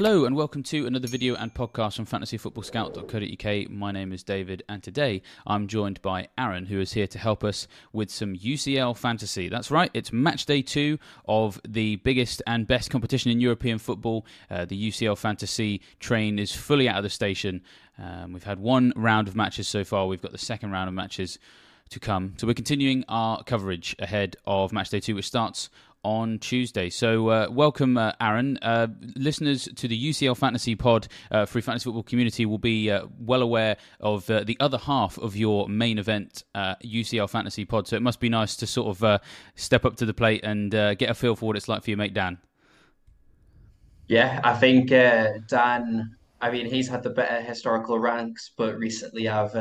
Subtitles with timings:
[0.00, 3.70] Hello and welcome to another video and podcast from fantasyfootballscout.co.uk.
[3.70, 7.44] My name is David and today I'm joined by Aaron who is here to help
[7.44, 9.50] us with some UCL fantasy.
[9.50, 14.24] That's right, it's match day two of the biggest and best competition in European football.
[14.50, 17.60] Uh, the UCL fantasy train is fully out of the station.
[17.98, 20.94] Um, we've had one round of matches so far, we've got the second round of
[20.94, 21.38] matches
[21.90, 22.34] to come.
[22.38, 25.68] So we're continuing our coverage ahead of match day two, which starts
[26.02, 26.90] on Tuesday.
[26.90, 28.58] So, uh, welcome, uh, Aaron.
[28.62, 33.06] Uh, listeners to the UCL Fantasy Pod, uh, Free Fantasy Football community, will be uh,
[33.18, 37.86] well aware of uh, the other half of your main event, UCL Fantasy Pod.
[37.88, 39.20] So, it must be nice to sort of
[39.54, 41.98] step up to the plate and get a feel for what it's like for your
[41.98, 42.38] mate Dan.
[44.08, 46.16] Yeah, I think Dan.
[46.42, 49.52] I mean, he's had the better historical ranks, but recently I've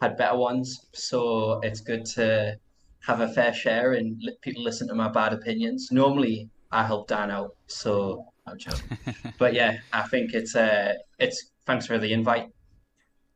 [0.00, 0.86] had better ones.
[0.92, 2.56] So it's good to
[3.06, 5.88] have a fair share and people listen to my bad opinions.
[5.90, 8.98] Normally, I help Dan out, so I'm joking.
[9.38, 12.48] but yeah, I think it's uh, it's thanks for the invite.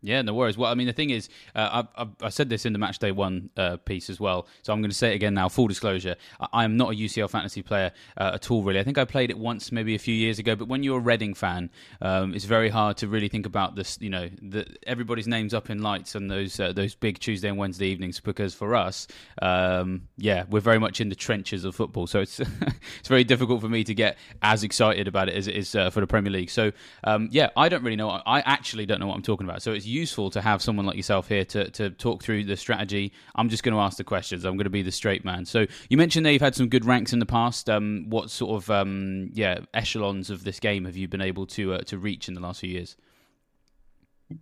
[0.04, 0.59] Yeah, no worries.
[0.59, 2.98] Well, I mean, the thing is, uh, I, I, I, said this in the match
[2.98, 5.48] day one uh, piece as well, so I'm going to say it again now.
[5.48, 6.16] Full disclosure:
[6.53, 8.62] I, am not a UCL fantasy player uh, at all.
[8.62, 10.56] Really, I think I played it once, maybe a few years ago.
[10.56, 11.70] But when you're a Reading fan,
[12.03, 13.97] um, it's very hard to really think about this.
[13.98, 17.56] You know, the, everybody's names up in lights on those uh, those big Tuesday and
[17.56, 19.06] Wednesday evenings because for us,
[19.41, 22.06] um, yeah, we're very much in the trenches of football.
[22.06, 22.41] So it's
[23.00, 25.88] it's very difficult for me to get as excited about it as it is uh,
[25.88, 26.50] for the Premier League.
[26.50, 26.72] So
[27.04, 28.10] um, yeah, I don't really know.
[28.10, 29.62] I actually don't know what I'm talking about.
[29.62, 33.12] So it's useful to have someone like yourself here to, to talk through the strategy.
[33.34, 34.44] I'm just going to ask the questions.
[34.44, 35.44] I'm going to be the straight man.
[35.44, 37.71] So you mentioned that you've had some good ranks in the past.
[37.71, 41.75] Um, what sort of um, yeah echelons of this game have you been able to
[41.75, 42.97] uh, to reach in the last few years?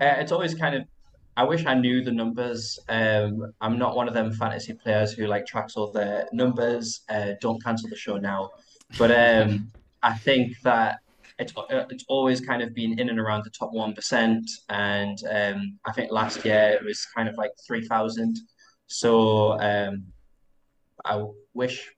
[0.01, 0.85] Uh, it's always kind of.
[1.35, 2.79] I wish I knew the numbers.
[2.89, 7.01] Um, I'm not one of them fantasy players who like tracks all the numbers.
[7.09, 8.51] Uh, don't cancel the show now.
[8.99, 9.71] But um,
[10.03, 10.99] I think that
[11.43, 15.19] it's uh, it's always kind of been in and around the top one percent, and
[15.31, 18.37] um, I think last year it was kind of like three thousand.
[18.87, 20.05] So um,
[21.05, 21.91] I wish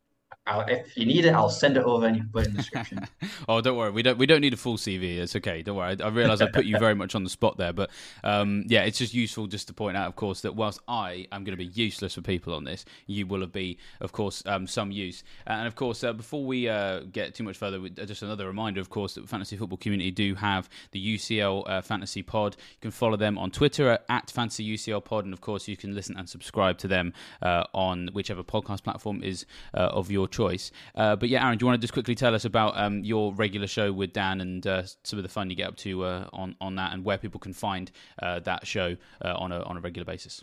[0.47, 2.53] I'll, if you need it, I'll send it over and you can put it in
[2.53, 3.09] the description.
[3.49, 3.91] oh, don't worry.
[3.91, 4.19] We don't.
[4.19, 5.17] We don't need a full CV.
[5.17, 5.63] It's okay.
[5.63, 5.97] Don't worry.
[5.99, 7.91] I, I realise I put you very much on the spot there, but
[8.23, 11.45] um, yeah, it's just useful just to point out, of course, that whilst I am
[11.45, 14.91] going to be useless for people on this, you will be, of course, um, some
[14.91, 15.25] use.
[15.47, 18.81] And of course, uh, before we uh, get too much further, uh, just another reminder,
[18.81, 22.57] of course, that the fantasy football community do have the UCL uh, Fantasy Pod.
[22.59, 25.77] You can follow them on Twitter at, at Fantasy UCL Pod, and of course, you
[25.77, 30.29] can listen and subscribe to them uh, on whichever podcast platform is uh, of your
[30.35, 30.71] choice.
[30.95, 33.33] Uh, but yeah, Aaron, do you want to just quickly tell us about um, your
[33.35, 36.29] regular show with Dan and uh, some of the fun you get up to uh,
[36.33, 39.77] on on that, and where people can find uh, that show uh, on a on
[39.77, 40.43] a regular basis?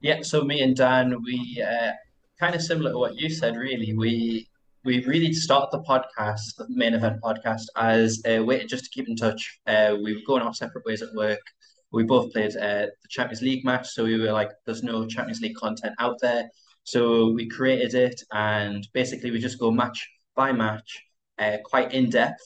[0.00, 1.62] Yeah, so me and Dan, we
[2.40, 3.56] kind of similar to what you said.
[3.56, 4.48] Really, we
[4.84, 9.08] we really started the podcast, the main event podcast, as a way just to keep
[9.08, 9.60] in touch.
[9.66, 11.40] we were going our separate ways at work
[11.90, 15.40] we both played uh, the Champions League match, so we were like, "There's no Champions
[15.40, 16.50] League content out there."
[16.88, 21.04] So we created it, and basically we just go match by match,
[21.38, 22.40] uh, quite in depth.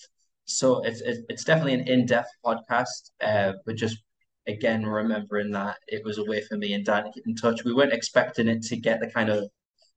[0.47, 3.99] So it's it's definitely an in depth podcast, uh, but just
[4.49, 7.63] again remembering that it was a way for me and Dan to get in touch.
[7.65, 9.49] We weren't expecting it to get the kind of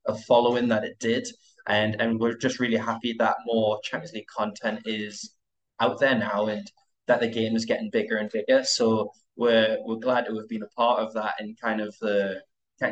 [0.06, 1.26] a following that it did,
[1.66, 5.34] and and we're just really happy that more Champions League content is
[5.80, 6.70] out there now, and
[7.08, 8.62] that the game is getting bigger and bigger.
[8.62, 12.42] So we're we're glad to have been a part of that and kind of the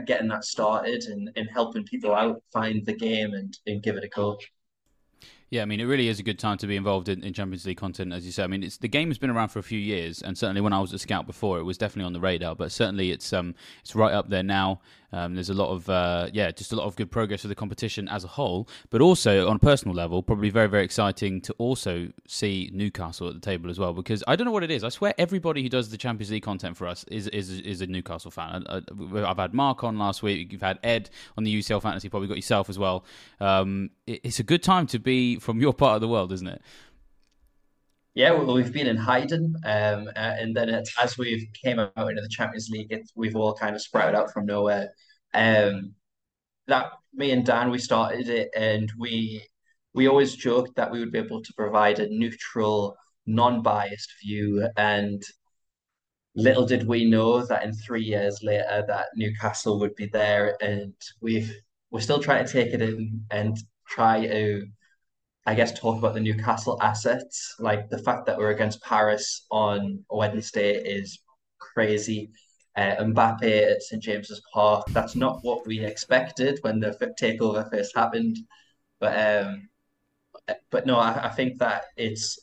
[0.06, 4.04] getting that started and, and helping people out find the game and, and give it
[4.04, 4.38] a go.
[5.50, 7.64] Yeah, I mean, it really is a good time to be involved in, in Champions
[7.64, 8.42] League content, as you say.
[8.42, 10.72] I mean, it's the game has been around for a few years, and certainly when
[10.72, 12.56] I was a scout before, it was definitely on the radar.
[12.56, 14.80] But certainly, it's um, it's right up there now.
[15.14, 17.54] Um, there's a lot of uh, yeah, just a lot of good progress for the
[17.54, 21.54] competition as a whole, but also on a personal level, probably very very exciting to
[21.58, 23.92] also see Newcastle at the table as well.
[23.92, 24.82] Because I don't know what it is.
[24.82, 27.86] I swear everybody who does the Champions League content for us is is is a
[27.86, 28.64] Newcastle fan.
[28.68, 28.82] I,
[29.26, 30.50] have had Mark on last week.
[30.50, 32.08] You've had Ed on the UCL Fantasy.
[32.08, 33.04] Probably got yourself as well.
[33.38, 36.48] Um, it, it's a good time to be from your part of the world, isn't
[36.48, 36.60] it?
[38.14, 41.92] Yeah, well, we've been in hiding, um, uh, and then it, as we've came out
[41.96, 44.90] into the Champions League, it, we've all kind of sprouted out from nowhere.
[45.34, 45.94] Um,
[46.68, 49.44] that me and Dan we started it, and we
[49.94, 52.96] we always joked that we would be able to provide a neutral,
[53.26, 55.22] non-biased view, and
[56.36, 60.94] little did we know that in three years later that Newcastle would be there, and
[61.20, 61.52] we've
[61.90, 63.56] we're still trying to take it in and
[63.88, 64.66] try to
[65.46, 67.54] I guess, talk about the Newcastle assets.
[67.58, 71.20] Like the fact that we're against Paris on Wednesday is
[71.58, 72.30] crazy.
[72.76, 74.86] Uh, Mbappe at St James's Park.
[74.90, 78.38] That's not what we expected when the takeover first happened.
[79.00, 79.68] But um,
[80.70, 82.38] but no, I, I think that it's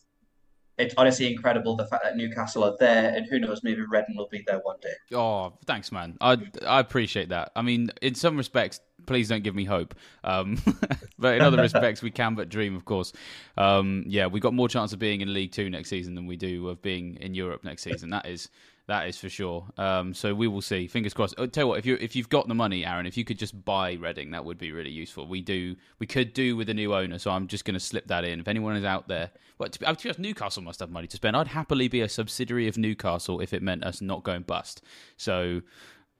[0.77, 4.29] it's honestly incredible the fact that Newcastle are there, and who knows, maybe Reading will
[4.29, 4.93] be there one day.
[5.15, 6.17] Oh, thanks, man.
[6.21, 7.51] I I appreciate that.
[7.55, 9.95] I mean, in some respects, please don't give me hope.
[10.23, 10.61] Um,
[11.19, 13.13] but in other respects, we can but dream, of course.
[13.57, 16.37] Um, yeah, we've got more chance of being in League Two next season than we
[16.37, 18.09] do of being in Europe next season.
[18.09, 18.49] That is
[18.87, 19.65] that is for sure.
[19.77, 20.87] Um, so we will see.
[20.87, 21.35] Fingers crossed.
[21.37, 23.39] I'll tell you what, if you if you've got the money, Aaron, if you could
[23.39, 25.27] just buy Reading, that would be really useful.
[25.27, 28.07] We do we could do with a new owner, so I'm just going to slip
[28.07, 28.39] that in.
[28.39, 31.07] If anyone is out there, well, to be, to be honest, Newcastle must have money
[31.07, 31.37] to spend.
[31.37, 34.83] I'd happily be a subsidiary of Newcastle if it meant us not going bust.
[35.17, 35.61] So,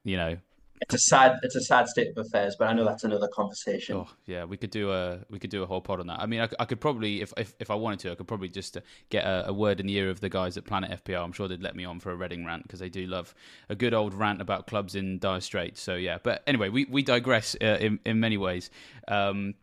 [0.04, 0.38] you know,
[0.82, 3.98] it's a sad it's a sad state of affairs, but I know that's another conversation.
[3.98, 6.20] Oh yeah, we could do a we could do a whole pod on that.
[6.20, 8.50] I mean, I, I could probably if, if if I wanted to, I could probably
[8.50, 11.24] just uh, get a, a, word in the ear of the guys at Planet FPL
[11.24, 13.36] I'm sure they'd let me on for a Reading rant because they do love
[13.70, 15.82] a good old rant about clubs in dire straits.
[15.82, 18.72] So yeah, but anyway, we we digress uh, in in many ways.
[19.08, 19.54] Um,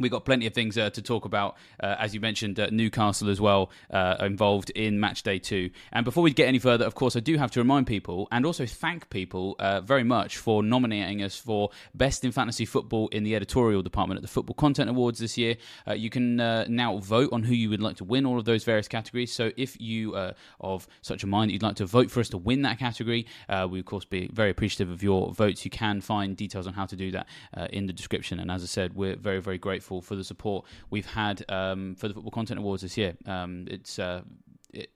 [0.00, 3.28] We've got plenty of things uh, to talk about, uh, as you mentioned, uh, Newcastle
[3.28, 5.70] as well uh, involved in match day two.
[5.92, 8.46] And before we get any further, of course, I do have to remind people and
[8.46, 13.24] also thank people uh, very much for nominating us for Best in Fantasy Football in
[13.24, 15.56] the editorial department at the Football Content Awards this year.
[15.86, 18.64] Uh, you can now vote on who you would like to win all of those
[18.64, 19.30] various categories.
[19.30, 22.30] So if you are of such a mind that you'd like to vote for us
[22.30, 23.26] to win that category,
[23.68, 25.66] we, of course, be very appreciative of your votes.
[25.66, 27.26] You can find details on how to do that
[27.70, 28.40] in the description.
[28.40, 31.94] And as I said, we're very, very grateful grateful for the support we've had um,
[31.96, 33.16] for the Football Content Awards this year.
[33.26, 34.22] Um, it's uh,
[34.72, 34.90] it,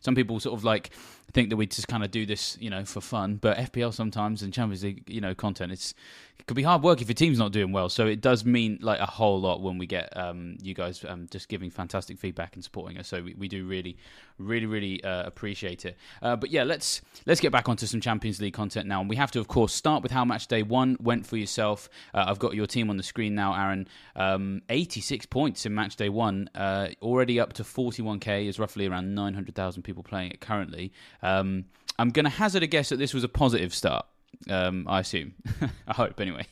[0.00, 0.90] some people sort of like
[1.32, 3.36] think that we just kind of do this, you know, for fun.
[3.36, 5.94] But FPL sometimes and Champions League, you know, content it's
[6.38, 7.88] it could be hard work if your team's not doing well.
[7.88, 11.26] So it does mean like a whole lot when we get um, you guys um,
[11.30, 13.08] just giving fantastic feedback and supporting us.
[13.08, 13.96] So we, we do really,
[14.38, 15.96] really, really uh, appreciate it.
[16.22, 19.16] Uh, but yeah, let's let's get back onto some Champions League content now, and we
[19.16, 21.88] have to of course start with how match day one went for yourself.
[22.14, 23.88] Uh, I've got your team on the screen now, Aaron.
[24.14, 28.46] Um, 86 points in match day one, uh, already up to 41k.
[28.46, 30.92] Is roughly around 900,000 people playing it currently.
[31.22, 31.66] Um,
[31.98, 34.06] I'm going to hazard a guess that this was a positive start.
[34.50, 35.34] Um, I assume.
[35.86, 36.46] I hope, anyway.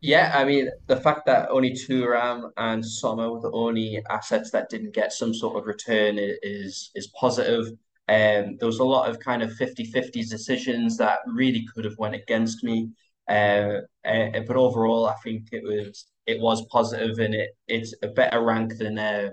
[0.00, 4.70] Yeah, I mean, the fact that only Thuram and Sommer were the only assets that
[4.70, 7.66] didn't get some sort of return is is positive.
[8.08, 12.16] Um, there was a lot of kind of 50-50 decisions that really could have went
[12.16, 12.90] against me.
[13.28, 18.08] Uh, uh, but overall, I think it was it was positive and it it's a
[18.08, 19.30] better rank than uh,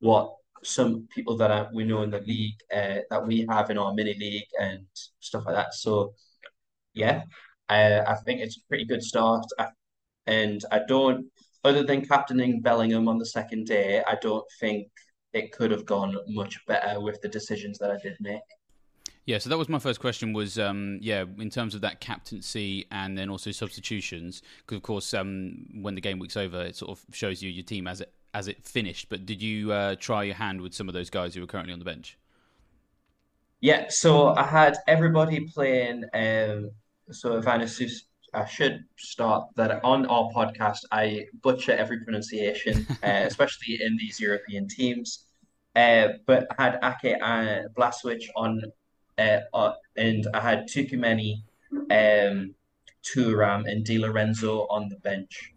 [0.00, 3.78] what some people that are, we know in the league uh, that we have in
[3.78, 4.86] our mini league and
[5.20, 5.74] stuff like that.
[5.74, 6.14] So
[6.94, 7.22] yeah,
[7.68, 9.44] I, I think it's a pretty good start.
[9.58, 9.68] I,
[10.26, 11.26] and I don't,
[11.64, 14.88] other than captaining Bellingham on the second day, I don't think
[15.32, 18.40] it could have gone much better with the decisions that I did make.
[19.26, 20.32] Yeah, so that was my first question.
[20.32, 25.12] Was um, yeah, in terms of that captaincy and then also substitutions, because of course,
[25.14, 28.12] um, when the game week's over, it sort of shows you your team as it
[28.36, 29.08] as it finished.
[29.08, 31.72] But did you uh, try your hand with some of those guys who are currently
[31.72, 32.18] on the bench?
[33.60, 36.04] Yeah, so I had everybody playing.
[36.12, 36.70] Um,
[37.10, 37.66] so if I,
[38.34, 44.20] I should start that on our podcast, I butcher every pronunciation, uh, especially in these
[44.20, 45.24] European teams.
[45.74, 48.60] Uh, but I had Ake and Blaswich on,
[49.16, 52.54] uh, uh, and I had Tchouameni, um,
[53.02, 55.54] Thuram, and Di Lorenzo on the bench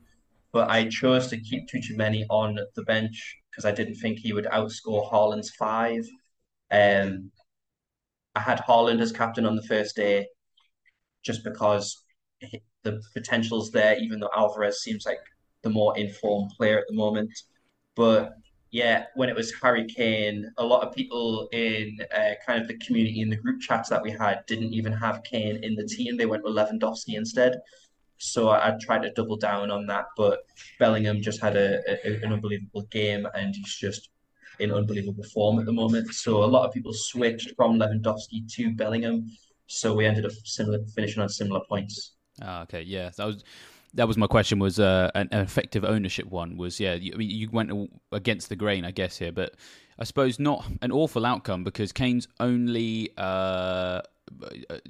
[0.51, 4.46] but I chose to keep Tchouameni on the bench because I didn't think he would
[4.46, 6.08] outscore Haaland's five.
[6.72, 7.32] Um,
[8.36, 10.27] I had Haaland as captain on the first day
[11.24, 12.03] just because
[12.84, 15.20] the potential's there, even though Alvarez seems like
[15.63, 17.32] the more informed player at the moment.
[17.96, 18.34] But
[18.72, 22.77] yeah, when it was Harry Kane, a lot of people in uh, kind of the
[22.77, 26.15] community in the group chats that we had didn't even have Kane in the team.
[26.15, 27.60] They went with Lewandowski instead.
[28.19, 30.43] So I, I tried to double down on that, but
[30.77, 34.09] Bellingham just had a, a, an unbelievable game, and he's just
[34.59, 36.13] in unbelievable form at the moment.
[36.13, 39.25] So a lot of people switched from Lewandowski to Bellingham.
[39.67, 42.13] So we ended up similar finishing on similar points.
[42.41, 43.43] Oh, okay, yeah, that was
[43.93, 44.59] that was my question.
[44.59, 46.57] Was uh, an, effective ownership one?
[46.57, 47.71] Was yeah, you, you went
[48.11, 49.55] against the grain, I guess here, but
[49.97, 54.01] I suppose not an awful outcome because Kane's only uh,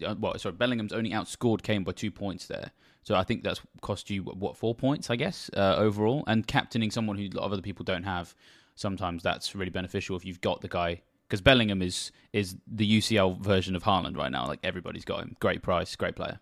[0.01, 2.71] uh well, sorry, Bellingham's only outscored Kane by two points there.
[3.03, 6.23] So I think that's cost you what four points, I guess, uh, overall.
[6.27, 8.35] And captaining someone who a lot of other people don't have,
[8.75, 13.39] sometimes that's really beneficial if you've got the guy because Bellingham is is the UCL
[13.39, 14.47] version of Haaland right now.
[14.47, 15.35] Like everybody's got him.
[15.39, 16.39] Great price, great player.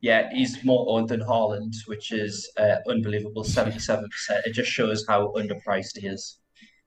[0.00, 3.44] Yeah, he's more owned than Haaland, which is uh, unbelievable.
[3.44, 4.46] Seventy-seven percent.
[4.46, 6.38] It just shows how underpriced he is.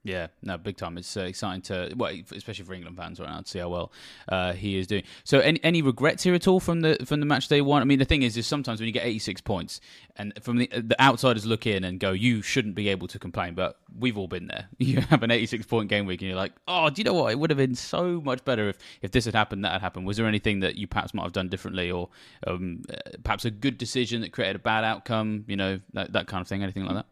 [0.03, 0.97] Yeah, no, big time.
[0.97, 3.91] It's uh, exciting to, well, especially for England fans right now to see how well
[4.29, 5.03] uh, he is doing.
[5.25, 7.81] So, any any regrets here at all from the from the match day one?
[7.81, 9.81] I mean, the thing is, is sometimes when you get 86 points,
[10.15, 13.55] and from the the outsiders look in and go, you shouldn't be able to complain,
[13.55, 14.69] but we've all been there.
[14.89, 17.31] You have an 86 point game week, and you're like, oh, do you know what?
[17.31, 20.07] It would have been so much better if if this had happened, that had happened.
[20.07, 22.07] Was there anything that you perhaps might have done differently, or
[22.47, 25.43] um, uh, perhaps a good decision that created a bad outcome?
[25.47, 26.63] You know, that that kind of thing.
[26.63, 27.05] Anything like that?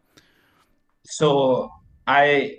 [1.03, 1.71] So
[2.07, 2.57] I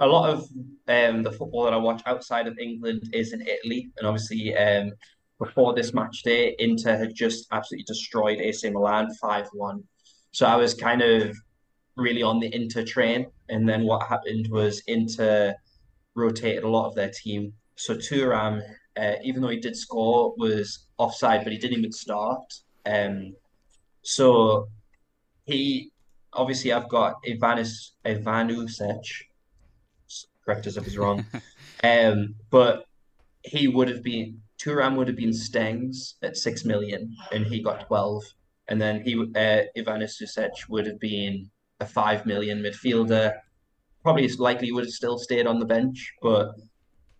[0.00, 0.40] a lot of
[0.88, 4.92] um, the football that I watch outside of England is in Italy, and obviously um,
[5.38, 9.82] before this match day, Inter had just absolutely destroyed AC Milan five one.
[10.30, 11.36] So I was kind of
[11.96, 15.54] really on the Inter train, and then what happened was Inter
[16.14, 17.52] rotated a lot of their team.
[17.76, 18.62] So Thuram,
[18.96, 22.52] uh, even though he did score, was offside, but he didn't even start.
[22.86, 23.34] Um,
[24.02, 24.68] so
[25.44, 25.90] he
[26.32, 29.04] obviously I've got Ivanis Ivanovic
[30.48, 31.26] correct us if he's wrong.
[31.84, 32.86] um, but
[33.42, 37.86] he would have been Thuram would have been Stengs at six million, and he got
[37.86, 38.24] twelve.
[38.68, 40.14] And then he uh, Ivanis
[40.68, 41.50] would have been
[41.80, 43.34] a five million midfielder.
[44.02, 46.48] Probably likely would have still stayed on the bench, but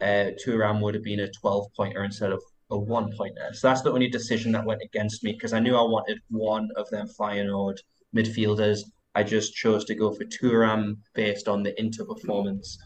[0.01, 3.49] uh, Thuram would have been a twelve pointer instead of a one pointer.
[3.53, 6.69] So that's the only decision that went against me because I knew I wanted one
[6.77, 7.79] of them Feyenoord
[8.17, 8.81] midfielders.
[9.15, 12.79] I just chose to go for Thuram based on the Inter performance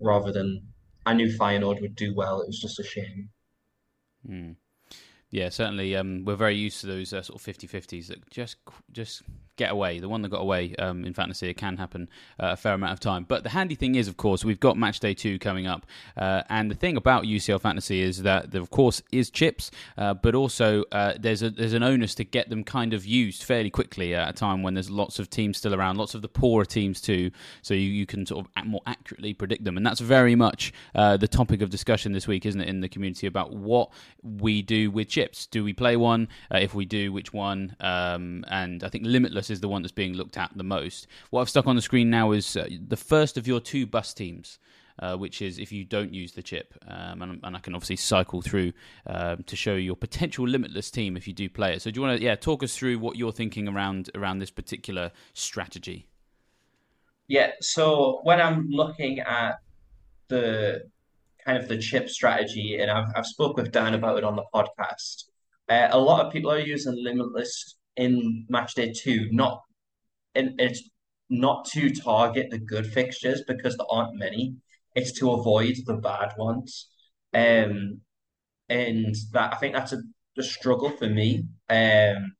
[0.00, 0.62] rather than
[1.06, 2.40] I knew Feyenoord would do well.
[2.40, 3.30] It was just a shame.
[4.28, 4.56] Mm.
[5.30, 5.94] Yeah, certainly.
[5.96, 8.56] Um, we're very used to those uh, sort of 50-50s that just
[8.92, 9.22] just
[9.60, 10.00] get away.
[10.00, 12.08] The one that got away um, in fantasy it can happen
[12.40, 13.24] uh, a fair amount of time.
[13.28, 15.84] But the handy thing is, of course, we've got match day two coming up,
[16.16, 20.14] uh, and the thing about UCL fantasy is that there, of course, is chips, uh,
[20.14, 23.68] but also uh, there's a there's an onus to get them kind of used fairly
[23.68, 26.64] quickly at a time when there's lots of teams still around, lots of the poorer
[26.64, 30.34] teams too, so you, you can sort of more accurately predict them, and that's very
[30.34, 33.90] much uh, the topic of discussion this week, isn't it, in the community about what
[34.22, 35.46] we do with chips.
[35.46, 36.28] Do we play one?
[36.52, 37.76] Uh, if we do, which one?
[37.80, 41.06] Um, and I think Limitless is the one that's being looked at the most.
[41.30, 44.14] What I've stuck on the screen now is uh, the first of your two bus
[44.14, 44.58] teams.
[44.98, 46.74] Uh, which is if you don't use the chip.
[46.86, 48.74] Um, and, and, I can obviously cycle through
[49.06, 51.80] uh, to show your potential limitless team if you do play it.
[51.80, 54.50] So do you want to yeah talk us through what you're thinking around around this
[54.50, 56.06] particular strategy?
[57.28, 57.52] Yeah.
[57.62, 59.60] So when I'm looking at
[60.28, 60.84] the
[61.44, 64.44] kind of the chip strategy, and I've I've spoke with Dan about it on the
[64.54, 65.24] podcast.
[65.68, 69.62] Uh, a lot of people are using limitless in match day two, not
[70.34, 70.88] and it's
[71.28, 74.54] not to target the good fixtures because there aren't many.
[74.94, 76.88] It's to avoid the bad ones.
[77.32, 78.00] Um,
[78.68, 80.02] and that I think that's a,
[80.38, 81.44] a struggle for me.
[81.68, 82.32] Um,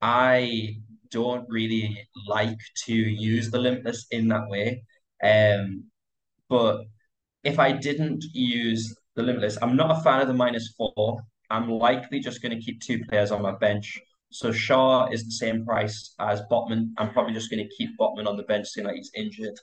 [0.00, 0.76] I
[1.10, 4.82] don't really like to use the limitless in that way.
[5.22, 5.84] Um,
[6.48, 6.82] but
[7.44, 11.20] if I didn't use the limitless, I'm not a fan of the minus four.
[11.50, 13.98] I'm likely just going to keep two players on my bench
[14.30, 16.90] so Shaw is the same price as Botman.
[16.98, 19.58] I'm probably just going to keep Botman on the bench, seeing that he's injured.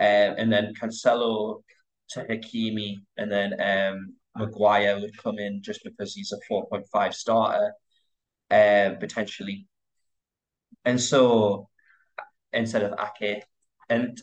[0.00, 1.62] Um, and then Cancelo
[2.10, 7.72] to Hakimi, and then um, Maguire would come in just because he's a 4.5 starter,
[8.50, 9.66] uh, potentially.
[10.84, 11.68] And so
[12.52, 13.44] instead of Ake,
[13.90, 14.20] and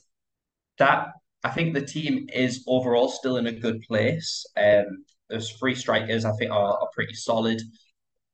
[0.79, 1.09] that
[1.43, 4.45] I think the team is overall still in a good place.
[4.57, 7.61] Um, those three strikers I think are, are pretty solid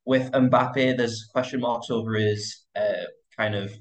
[0.06, 3.06] with Mbappe, there's question marks over his uh,
[3.38, 3.72] kind of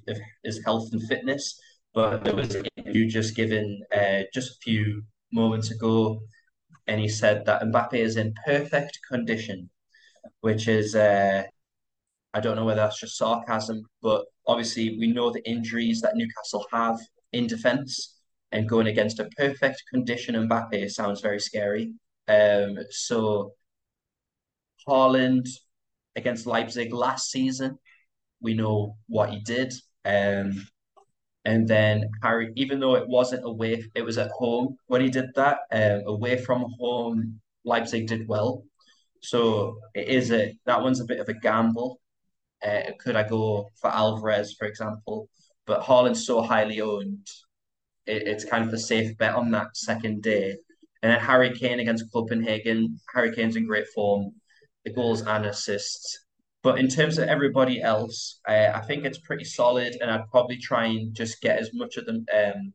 [0.45, 1.59] his health and fitness.
[1.95, 6.21] but there was an interview just given uh, just a few moments ago,
[6.87, 9.71] and he said that Mbappe is in perfect condition,
[10.41, 11.43] which is uh,
[12.35, 16.67] I don't know whether that's just sarcasm, but obviously we know the injuries that Newcastle
[16.73, 16.99] have
[17.33, 18.21] in defence,
[18.53, 21.93] and going against a perfect condition Mbappe sounds very scary.
[22.29, 23.55] Um, so
[24.87, 25.49] Haaland
[26.17, 27.79] against Leipzig last season,
[28.41, 29.73] we know what he did.
[30.05, 30.67] Um,
[31.45, 35.27] and then Harry, even though it wasn't away, it was at home when he did
[35.37, 35.61] that.
[35.73, 38.65] Um, away from home, Leipzig did well.
[39.23, 42.01] So it is a that one's a bit of a gamble.
[42.65, 45.29] Uh, could I go for Alvarez, for example?
[45.67, 47.27] But Haaland's so highly owned,
[48.07, 50.57] it, it's kind of a safe bet on that second day.
[51.03, 52.99] And then Harry Kane against Copenhagen.
[53.15, 54.33] Harry Kane's in great form,
[54.85, 56.25] the goals and assists.
[56.63, 60.87] But in terms of everybody else, I think it's pretty solid, and I'd probably try
[60.87, 62.75] and just get as much of them, um,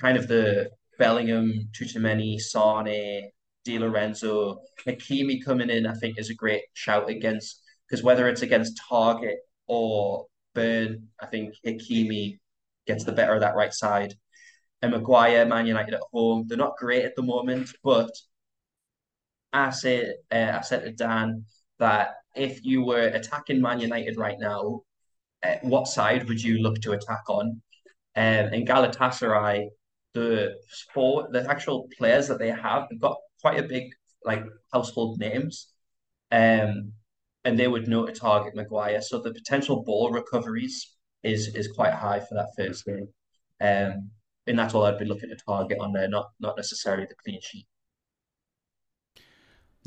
[0.00, 3.30] kind of the Bellingham, Tchouaméni, Sane,
[3.64, 5.86] Di Lorenzo, Hakimi coming in.
[5.86, 9.36] I think is a great shout against because whether it's against Targett
[9.66, 12.38] or Burn, I think Hakimi
[12.86, 14.14] gets the better of that right side.
[14.82, 18.10] And Maguire, Man United at home, they're not great at the moment, but
[19.52, 21.44] I said uh, I said to Dan
[21.78, 24.82] that if you were attacking Man United right now,
[25.42, 27.60] uh, what side would you look to attack on?
[28.16, 29.68] Um, in Galatasaray,
[30.14, 33.90] the sport, the actual players that they have, they've got quite a big
[34.24, 35.68] like household names,
[36.32, 36.92] um,
[37.44, 39.00] and they would know to target Maguire.
[39.00, 43.08] So the potential ball recoveries is is quite high for that first game,
[43.60, 44.10] um,
[44.46, 47.40] and that's all I'd be looking to target on there, not not necessarily the clean
[47.42, 47.66] sheet.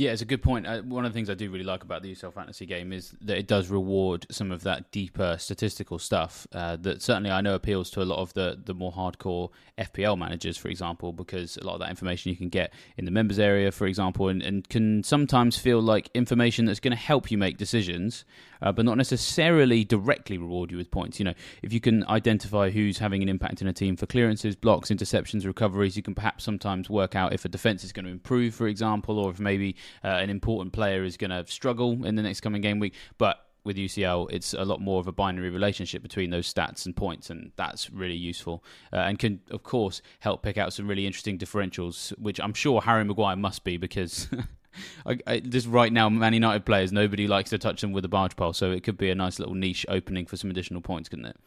[0.02, 0.66] Yeah, it's a good point.
[0.66, 3.14] Uh, one of the things I do really like about the UCL fantasy game is
[3.22, 7.54] that it does reward some of that deeper statistical stuff uh, that certainly I know
[7.54, 11.64] appeals to a lot of the, the more hardcore FPL managers, for example, because a
[11.64, 14.68] lot of that information you can get in the members area, for example, and, and
[14.70, 18.26] can sometimes feel like information that's going to help you make decisions,
[18.62, 21.20] uh, but not necessarily directly reward you with points.
[21.20, 24.56] You know, if you can identify who's having an impact in a team for clearances,
[24.56, 28.12] blocks, interceptions, recoveries, you can perhaps sometimes work out if a defense is going to
[28.12, 32.16] improve, for example, or if maybe uh, an important player is going to struggle in
[32.16, 32.94] the next coming game week.
[33.18, 36.96] But with UCL, it's a lot more of a binary relationship between those stats and
[36.96, 41.06] points, and that's really useful uh, and can, of course, help pick out some really
[41.06, 44.28] interesting differentials, which I'm sure Harry Maguire must be because.
[45.06, 48.10] I, I, just right now, Man United players, nobody likes to touch them with a
[48.10, 51.10] barge pole, so it could be a nice little niche opening for some additional points,
[51.10, 51.38] couldn't it?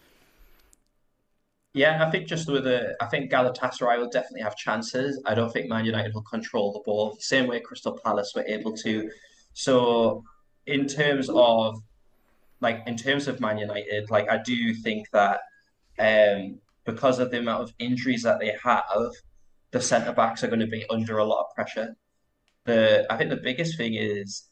[1.74, 5.20] Yeah, I think just with a, I think Galatasaray will definitely have chances.
[5.26, 8.44] I don't think Man United will control the ball the same way Crystal Palace were
[8.46, 9.10] able to.
[9.54, 10.22] So,
[10.66, 11.82] in terms of,
[12.60, 15.40] like, in terms of Man United, like, I do think that,
[15.98, 19.10] um, because of the amount of injuries that they have,
[19.72, 21.96] the centre backs are going to be under a lot of pressure.
[22.64, 24.48] The, I think the biggest thing is,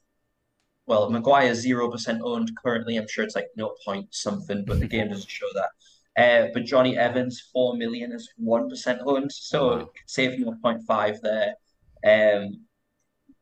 [0.86, 2.96] well, Maguire zero percent owned currently.
[2.96, 5.70] I'm sure it's like no point something, but the game doesn't show that.
[6.16, 9.90] Uh, but Jonny Evans, 4 million is 1% owned, so wow.
[10.06, 11.54] save 0.5 there.
[12.04, 12.66] Um,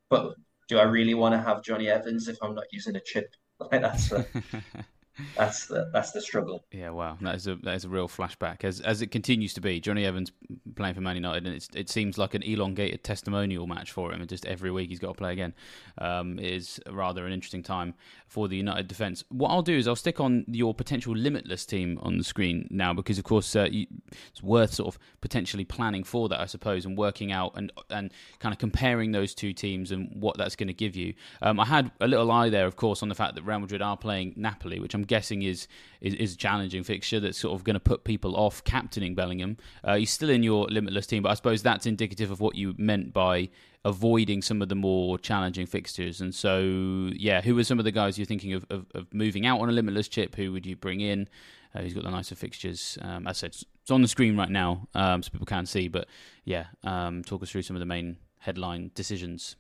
[0.09, 0.35] but
[0.69, 3.35] do I really want to have Jonny Evans if I'm not using a chip?
[3.61, 4.11] Like that's
[5.37, 6.65] that's the that's the struggle.
[6.73, 9.61] Yeah, wow, that is a that is a real flashback as as it continues to
[9.61, 9.81] be.
[9.81, 10.33] Jonny Evans
[10.77, 14.21] playing for Man United, and it seems like an elongated testimonial match for him.
[14.21, 15.55] And just every week he's got to play again.
[15.99, 17.95] Um, is rather an interesting time
[18.27, 19.25] for the United defence.
[19.29, 22.95] What I'll do is I'll stick on your potential limitless team on the screen now
[22.95, 23.87] because, of course, uh, you,
[24.31, 28.13] it's worth sort of potentially planning for that, I suppose, and working out and and
[28.39, 31.15] kind of comparing those two teams and what that's going to give you.
[31.43, 33.83] Um, I had a little eye there, of course, on the fact that Real Madrid
[33.83, 35.67] are playing Napoli, which I'm guessing is
[36.01, 39.57] is, is a challenging fixture that's sort of going to put people off captaining Bellingham.
[39.85, 42.75] Uh, he's still in your limitless team, but I suppose that's indicative of what you
[42.79, 43.51] meant by
[43.85, 46.21] avoiding some of the more challenging fixtures.
[46.21, 49.47] And so, yeah, who are some of the guys you're thinking of, of, of moving
[49.47, 50.37] out on a limitless chip?
[50.37, 51.29] Who would you bring in?
[51.75, 52.97] Uh, who's got the nicer fixtures?
[53.03, 55.89] Um, as I said, it's on the screen right now, um, so people can see.
[55.89, 56.07] But
[56.45, 59.57] yeah, um, talk us through some of the main headline decisions.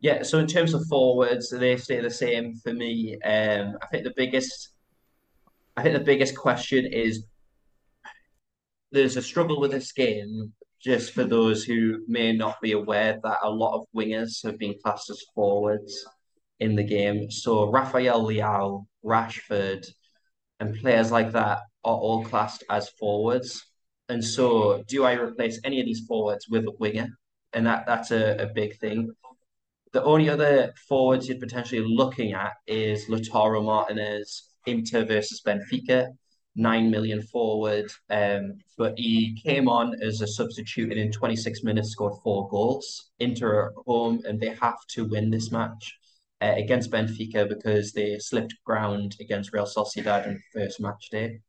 [0.00, 3.18] Yeah, so in terms of forwards, they stay the same for me.
[3.24, 4.70] Um, I think the biggest,
[5.76, 7.24] I think the biggest question is
[8.92, 13.38] there's a struggle with this game just for those who may not be aware that
[13.42, 16.06] a lot of wingers have been classed as forwards
[16.60, 17.30] in the game.
[17.30, 19.86] So Rafael Leao, Rashford,
[20.60, 23.64] and players like that are all classed as forwards.
[24.08, 27.08] And so, do I replace any of these forwards with a winger?
[27.52, 29.12] And that that's a, a big thing.
[29.92, 36.08] The only other forwards you're potentially looking at is Lautaro Martinez, Inter versus Benfica.
[36.56, 37.90] nine million forward.
[38.10, 43.10] Um, but he came on as a substitute and in 26 minutes scored four goals.
[43.20, 45.94] Inter at home and they have to win this match
[46.42, 51.40] uh, against Benfica because they slipped ground against Real Sociedad in the first match day.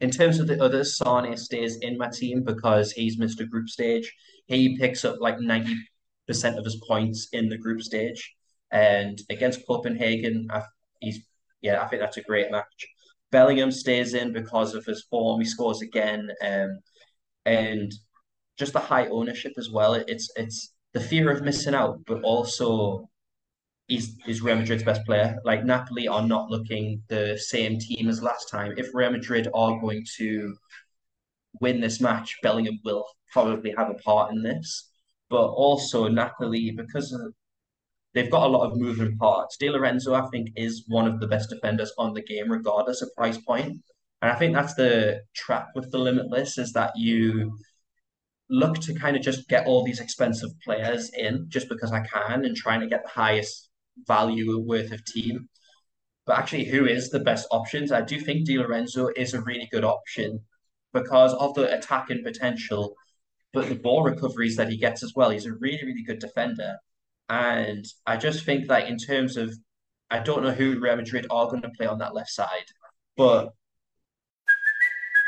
[0.00, 3.68] In terms of the others, Sane stays in my team because he's missed a group
[3.68, 4.12] stage.
[4.46, 5.74] He picks up like 90%
[6.28, 8.34] of his points in the group stage.
[8.70, 10.48] And against Copenhagen,
[11.00, 11.20] he's
[11.62, 12.86] yeah, I think that's a great match.
[13.32, 15.40] Bellingham stays in because of his form.
[15.40, 16.78] He scores again, um,
[17.46, 17.92] and
[18.58, 19.94] just the high ownership as well.
[19.94, 23.08] It's it's the fear of missing out, but also
[23.88, 25.36] he's, he's Real Madrid's best player.
[25.44, 28.74] Like Napoli are not looking the same team as last time.
[28.76, 30.56] If Real Madrid are going to
[31.60, 34.90] win this match, Bellingham will probably have a part in this.
[35.30, 37.32] But also Napoli, because of,
[38.12, 39.56] they've got a lot of moving parts.
[39.56, 43.14] Di Lorenzo, I think, is one of the best defenders on the game, regardless of
[43.16, 43.82] price point.
[44.22, 47.56] And I think that's the trap with the limitless is that you
[48.48, 52.44] look to kind of just get all these expensive players in just because I can
[52.44, 53.70] and trying to get the highest
[54.06, 55.48] value worth of team.
[56.26, 57.92] But actually, who is the best options?
[57.92, 60.40] I do think Di Lorenzo is a really good option
[60.92, 62.94] because of the attacking potential,
[63.54, 65.30] but the ball recoveries that he gets as well.
[65.30, 66.76] He's a really, really good defender.
[67.28, 69.54] And I just think that in terms of,
[70.10, 72.66] I don't know who Real Madrid are going to play on that left side,
[73.16, 73.54] but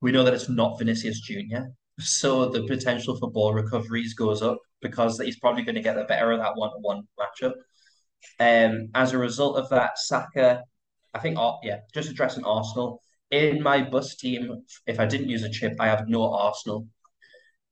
[0.00, 1.68] we know that it's not Vinicius Jr.
[1.98, 6.04] So the potential for ball recoveries goes up because he's probably going to get the
[6.04, 7.52] better of that one-to-one matchup.
[8.38, 10.62] Um, as a result of that, Saka,
[11.14, 13.02] I think, yeah, just addressing Arsenal.
[13.30, 16.88] In my bus team, if I didn't use a chip, I have no Arsenal.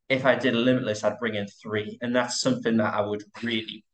[0.09, 3.25] If I did a limitless, I'd bring in three, and that's something that I would
[3.43, 3.85] really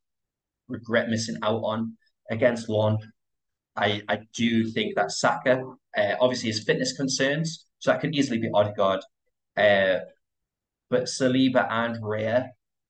[0.68, 1.96] regret missing out on
[2.30, 2.98] against one.
[3.76, 5.62] I, I do think that Saka,
[5.96, 9.00] uh, obviously his fitness concerns, so that could easily be Odegaard.
[9.58, 9.98] Uh,
[10.88, 12.48] but Saliba and Raya,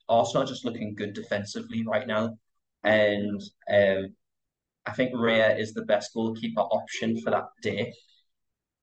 [0.09, 2.39] Arsenal just looking good defensively right now.
[2.85, 4.15] And um,
[4.87, 7.93] I think Raya is the best goalkeeper option for that day.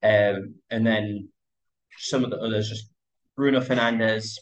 [0.04, 1.30] Um, and then
[1.97, 2.89] some of the others, just
[3.38, 4.38] Bruno Fernandes,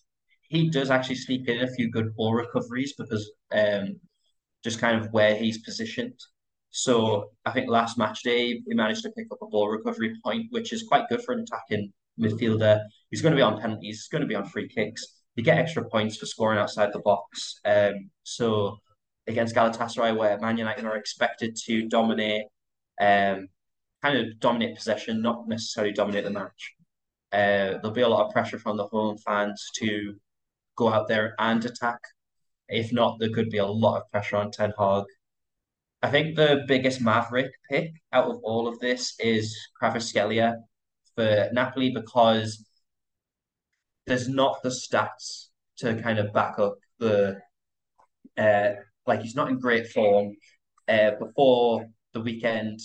[0.48, 4.00] he does actually sneak in a few good ball recoveries because um,
[4.64, 6.20] just kind of where he's positioned.
[6.72, 10.48] So I think last match day we managed to pick up a ball recovery point,
[10.52, 12.82] which is quite good for an attacking midfielder.
[13.10, 13.98] He's going to be on penalties.
[13.98, 15.06] He's going to be on free kicks.
[15.36, 17.60] You get extra points for scoring outside the box.
[17.66, 18.78] Um, so
[19.28, 22.46] against Galatasaray, where Man United are expected to dominate,
[23.00, 23.48] um,
[24.02, 26.74] kind of dominate possession, not necessarily dominate the match.
[27.32, 30.16] Uh, there'll be a lot of pressure from the home fans to
[30.76, 32.00] go out there and attack.
[32.68, 35.06] If not, there could be a lot of pressure on Ten Hag
[36.02, 40.56] I think the biggest Maverick pick out of all of this is Kvaratskhelia
[41.16, 42.66] for Napoli because
[44.08, 47.38] there's not the stats to kind of back up the
[48.38, 48.70] uh,
[49.06, 50.36] like he's not in great form.
[50.88, 52.80] Uh, before the weekend,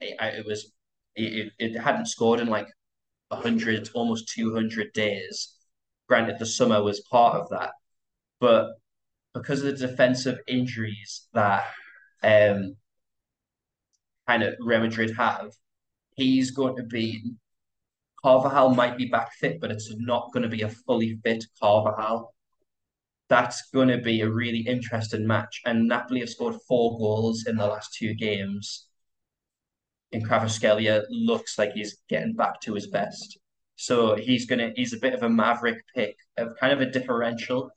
[0.00, 0.72] it, it was
[1.14, 2.66] it, it hadn't scored in like
[3.30, 5.54] hundred, almost two hundred days.
[6.08, 7.72] Granted, the summer was part of that,
[8.40, 8.72] but
[9.34, 11.64] because of the defensive injuries that
[12.22, 12.76] um,
[14.28, 15.52] kind of Real Madrid have,
[16.14, 17.34] he's going to be
[18.22, 22.32] Carvajal might be back fit, but it's not going to be a fully fit Carvajal.
[23.28, 25.60] That's going to be a really interesting match.
[25.64, 28.86] And Napoli have scored four goals in the last two games.
[30.12, 33.38] And Kvaratskhelia looks like he's getting back to his best.
[33.76, 37.70] So he's gonna he's a bit of a maverick pick of kind of a differential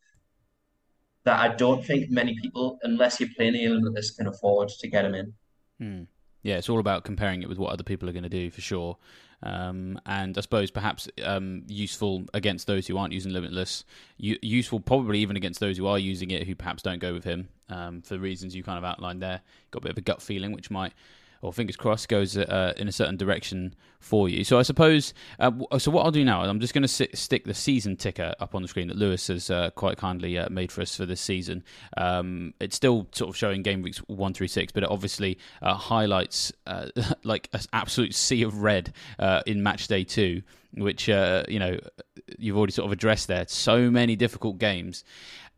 [1.26, 5.06] that I don't think many people, unless you're playing the Limitless, can afford to get
[5.06, 5.34] him in.
[5.80, 6.04] Hmm.
[6.44, 8.62] Yeah, it's all about comparing it with what other people are going to do for
[8.62, 8.98] sure.
[9.42, 13.84] Um, and I suppose perhaps um, useful against those who aren't using Limitless,
[14.18, 17.24] U- useful probably even against those who are using it who perhaps don't go with
[17.24, 19.42] him um, for reasons you kind of outlined there.
[19.72, 20.94] Got a bit of a gut feeling, which might
[21.41, 24.43] or fingers crossed, goes uh, in a certain direction for you.
[24.43, 27.54] So I suppose, uh, so what I'll do now, I'm just going to stick the
[27.54, 30.82] season ticker up on the screen that Lewis has uh, quite kindly uh, made for
[30.82, 31.63] us for this season.
[31.98, 35.74] Um, it's still sort of showing game weeks one through six, but it obviously uh,
[35.74, 36.88] highlights uh,
[37.24, 38.93] like an absolute sea of red
[39.45, 40.41] in match day two,
[40.74, 41.80] which you know
[42.38, 43.45] you've already sort of addressed there.
[43.48, 45.04] So many difficult games.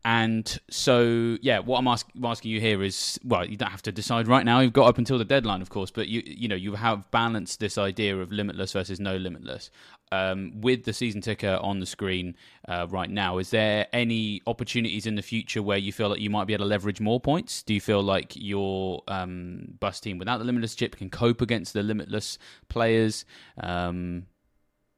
[0.04, 3.92] And so, yeah, what I'm ask, asking you here is, well, you don't have to
[3.92, 4.60] decide right now.
[4.60, 7.60] You've got up until the deadline, of course, but you, you know, you have balanced
[7.60, 9.70] this idea of limitless versus no limitless.
[10.10, 15.06] Um, with the season ticker on the screen uh, right now, is there any opportunities
[15.06, 17.62] in the future where you feel like you might be able to leverage more points?
[17.62, 21.74] Do you feel like your um, bus team without the limitless chip can cope against
[21.74, 23.26] the limitless players?
[23.60, 24.26] Um,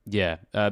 [0.07, 0.71] yeah, uh,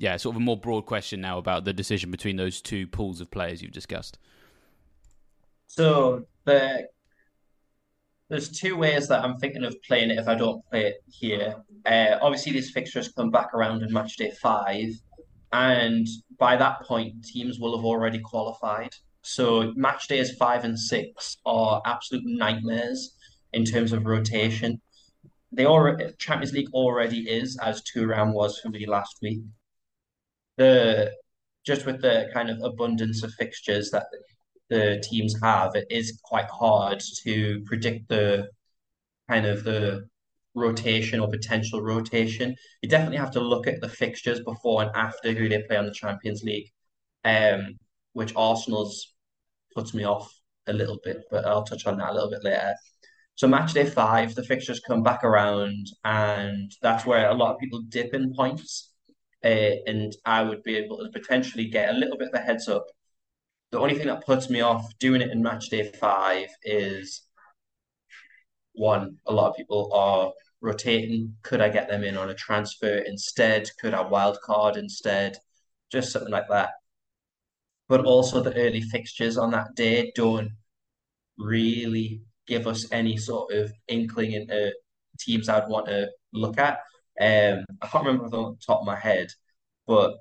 [0.00, 3.20] yeah, sort of a more broad question now about the decision between those two pools
[3.20, 4.18] of players you've discussed.
[5.66, 6.88] So the
[8.30, 11.56] there's two ways that I'm thinking of playing it if I don't play it here.
[11.84, 14.88] Uh, obviously, these fixtures come back around in match day five,
[15.52, 16.06] and
[16.38, 18.94] by that point, teams will have already qualified.
[19.20, 23.14] So match days five and six are absolute nightmares
[23.52, 24.80] in terms of rotation.
[25.52, 29.40] They already Champions League already is as Thuram was for me last week
[30.60, 31.10] the
[31.64, 34.06] just with the kind of abundance of fixtures that
[34.68, 38.48] the teams have, it is quite hard to predict the
[39.28, 40.06] kind of the
[40.54, 42.54] rotation or potential rotation.
[42.82, 45.86] You definitely have to look at the fixtures before and after who they play on
[45.86, 46.70] the Champions League,
[47.24, 47.78] um,
[48.12, 49.14] which Arsenal's
[49.74, 50.30] puts me off
[50.66, 52.74] a little bit, but I'll touch on that a little bit later.
[53.36, 57.60] So match day five, the fixtures come back around, and that's where a lot of
[57.60, 58.89] people dip in points
[59.44, 62.68] uh, and I would be able to potentially get a little bit of a heads
[62.68, 62.86] up.
[63.70, 67.22] The only thing that puts me off doing it in match day five is
[68.72, 71.36] one, a lot of people are rotating.
[71.42, 73.68] Could I get them in on a transfer instead?
[73.80, 75.38] Could I wild card instead?
[75.90, 76.70] Just something like that.
[77.88, 80.50] But also the early fixtures on that day don't
[81.38, 84.72] really give us any sort of inkling into
[85.18, 86.80] teams I'd want to look at.
[87.20, 89.28] Um, I can't remember off the top of my head,
[89.86, 90.16] but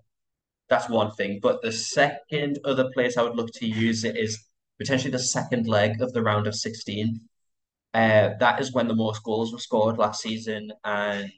[0.69, 1.39] that's one thing.
[1.41, 4.45] But the second other place I would look to use it is
[4.79, 7.19] potentially the second leg of the round of 16.
[7.93, 11.31] Uh, that is when the most goals were scored last season, and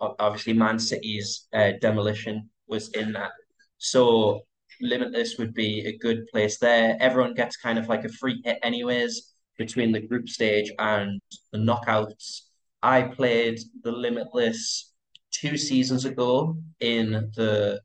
[0.00, 3.32] obviously Man City's uh, demolition was in that.
[3.78, 4.42] So
[4.80, 6.96] Limitless would be a good place there.
[7.00, 11.20] Everyone gets kind of like a free hit, anyways, between the group stage and
[11.52, 12.42] the knockouts.
[12.84, 14.92] I played the Limitless
[15.30, 17.80] two seasons ago in the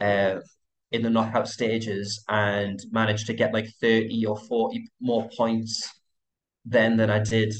[0.00, 0.40] uh,
[0.90, 5.88] in the knockout stages and managed to get like 30 or 40 more points
[6.64, 7.54] then than I did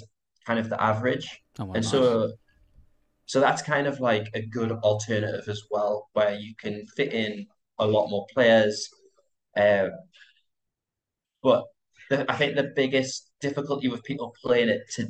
[0.47, 1.29] kind of the average.
[1.59, 1.91] Oh, and nice.
[1.91, 2.33] so
[3.27, 7.47] so that's kind of like a good alternative as well, where you can fit in
[7.79, 8.89] a lot more players.
[9.57, 9.91] Um,
[11.43, 11.65] but
[12.09, 15.09] the, I think the biggest difficulty with people playing it to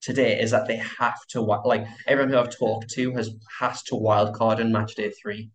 [0.00, 3.96] today is that they have to like everyone who I've talked to has has to
[3.96, 5.50] wild card in match day three.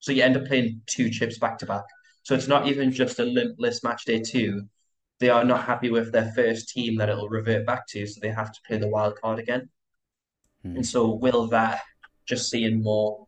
[0.00, 1.84] So you end up playing two chips back to back.
[2.22, 4.62] So it's not even just a limitless match day two.
[5.20, 8.30] They are not happy with their first team that it'll revert back to, so they
[8.30, 9.68] have to play the wild card again.
[10.66, 10.76] Mm.
[10.76, 11.82] And so will that
[12.26, 13.26] just seeing more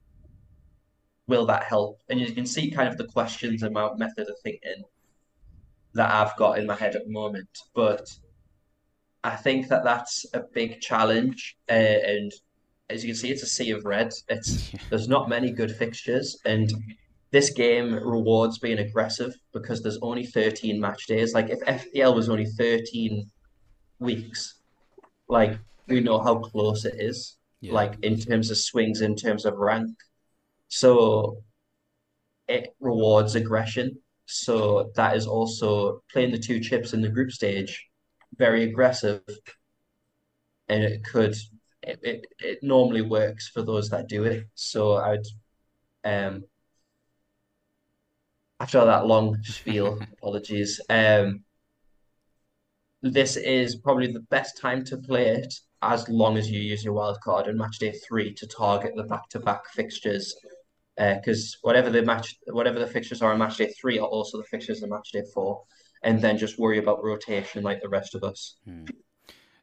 [1.27, 2.01] will that help?
[2.09, 4.85] And you can see kind of the questions about method of thinking
[5.95, 7.49] that I've got in my head at the moment.
[7.75, 8.09] But
[9.27, 12.33] I think that that's a big challenge, uh, and
[12.89, 14.12] as you can see, it's a sea of red.
[14.29, 16.73] It's there's not many good fixtures, and
[17.33, 21.35] this game rewards being aggressive because there's only 13 match days.
[21.35, 23.29] Like if FPL was only 13
[23.99, 24.61] weeks,
[25.29, 25.59] like
[25.89, 27.37] we know how close it is.
[27.61, 27.73] Yeah.
[27.73, 29.91] Like in terms of swings, in terms of rank,
[30.69, 31.43] so
[32.47, 33.99] it rewards aggression.
[34.27, 37.89] So that is also playing the two chips in the group stage
[38.38, 39.22] very aggressive,
[40.68, 41.35] and it could
[41.83, 44.46] it, it, it normally works for those that do it.
[44.55, 45.27] So I'd
[46.05, 46.44] um
[48.59, 50.81] after that long spiel, apologies.
[50.88, 51.44] Um
[53.03, 56.94] this is probably the best time to play it as long as you use your
[56.94, 60.35] wild card in match day three to target the back to back fixtures.
[60.99, 64.09] Uh because uh, whatever the match, whatever the fixtures are on match day three are
[64.09, 65.62] also the fixtures in match day four
[66.07, 68.57] and then just worry about rotation like the rest of us.
[68.64, 68.85] Hmm.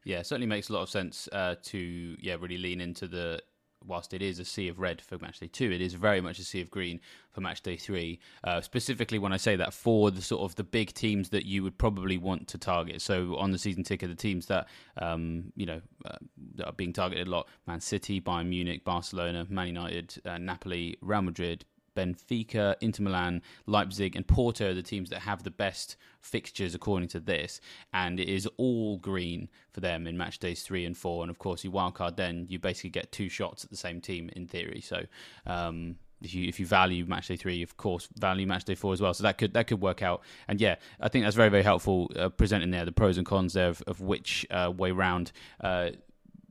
[0.04, 3.42] Yeah, certainly makes a lot of sense uh, to yeah really lean into the
[3.86, 6.38] whilst it is a sea of red for match day two, it is very much
[6.38, 7.00] a sea of green
[7.32, 8.18] for match day three.
[8.42, 11.62] Uh, specifically, when I say that for the sort of the big teams that you
[11.62, 13.00] would probably want to target.
[13.00, 14.68] So on the season ticker, the teams that
[15.00, 16.16] um, you know uh,
[16.56, 20.98] that are being targeted a lot: Man City, Bayern Munich, Barcelona, Man United, uh, Napoli,
[21.00, 25.96] Real Madrid, Benfica, Inter Milan, Leipzig, and Porto are the teams that have the best
[26.20, 27.60] fixtures according to this,
[27.92, 31.22] and it is all green for them in match days three and four.
[31.22, 34.30] And of course, you wildcard, then you basically get two shots at the same team
[34.34, 34.80] in theory.
[34.80, 35.02] So.
[35.46, 38.94] Um, if you if you value match day three, of course, value match day four
[38.94, 39.12] as well.
[39.12, 40.22] So that could that could work out.
[40.48, 43.52] And yeah, I think that's very very helpful uh, presenting there the pros and cons
[43.52, 45.90] there of, of which uh, way round uh,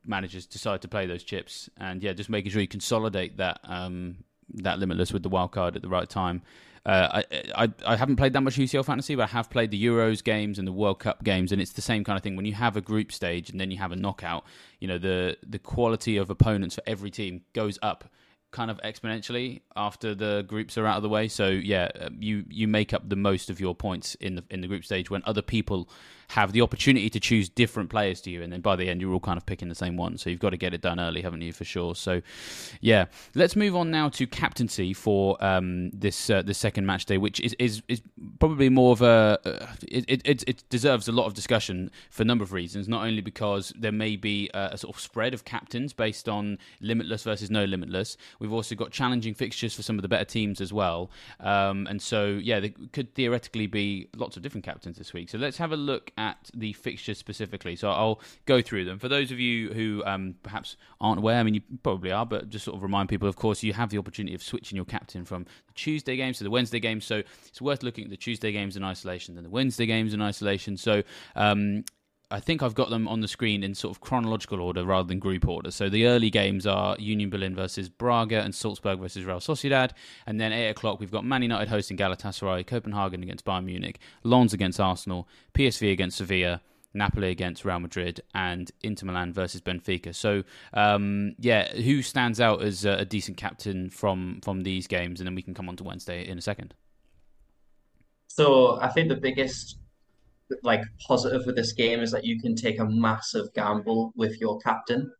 [0.05, 1.69] managers decide to play those chips.
[1.77, 4.17] And yeah, just making sure you consolidate that um,
[4.55, 6.41] that limitless with the wild card at the right time.
[6.85, 9.81] Uh, I, I, I haven't played that much UCL fantasy, but I have played the
[9.81, 12.35] Euros games and the World Cup games, and it's the same kind of thing.
[12.35, 14.43] When you have a group stage and then you have a knockout,
[14.79, 18.09] you know the the quality of opponents for every team goes up
[18.53, 21.27] kind of exponentially after the groups are out of the way.
[21.27, 24.61] So yeah, uh, you you make up the most of your points in the in
[24.61, 25.89] the group stage when other people
[26.29, 29.13] have the opportunity to choose different players to you, and then by the end you're
[29.13, 30.17] all kind of picking the same one.
[30.17, 31.95] So you've got to get it done early, haven't you, for sure?
[31.95, 32.21] So
[32.81, 33.05] yeah,
[33.35, 37.39] let's move on now to captaincy for um, this uh, this second match day, which
[37.39, 38.01] is is, is
[38.39, 42.25] probably more of a uh, it, it it deserves a lot of discussion for a
[42.25, 42.87] number of reasons.
[42.87, 46.57] Not only because there may be a, a sort of spread of captains based on
[46.81, 48.17] limitless versus no limitless.
[48.39, 52.01] We've also got challenging fixtures for some of the better teams as well, um, and
[52.01, 55.29] so yeah, there could theoretically be lots of different captains this week.
[55.29, 57.75] So let's have a look at the fixtures specifically.
[57.75, 58.99] So I'll go through them.
[58.99, 62.49] For those of you who um, perhaps aren't aware, I mean, you probably are, but
[62.49, 65.25] just sort of remind people, of course, you have the opportunity of switching your captain
[65.25, 67.05] from the Tuesday games to the Wednesday games.
[67.05, 70.21] So it's worth looking at the Tuesday games in isolation and the Wednesday games in
[70.21, 70.77] isolation.
[70.77, 71.03] So
[71.35, 71.83] um,
[72.33, 75.19] I think I've got them on the screen in sort of chronological order rather than
[75.19, 75.69] group order.
[75.69, 79.91] So the early games are Union Berlin versus Braga and Salzburg versus Real Sociedad.
[80.25, 84.51] And then 8 o'clock, we've got Man United hosting Galatasaray, Copenhagen against Bayern Munich, Lens
[84.51, 86.61] against Arsenal, PSV against Sevilla.
[86.95, 90.13] Napoli against Real Madrid and Inter Milan versus Benfica.
[90.13, 90.43] So,
[90.75, 95.19] um, yeah, who stands out as a decent captain from from these games?
[95.19, 96.75] And then we can come on to Wednesday in a second.
[98.27, 99.79] So, I think the biggest
[100.63, 104.59] like positive with this game is that you can take a massive gamble with your
[104.59, 105.11] captain.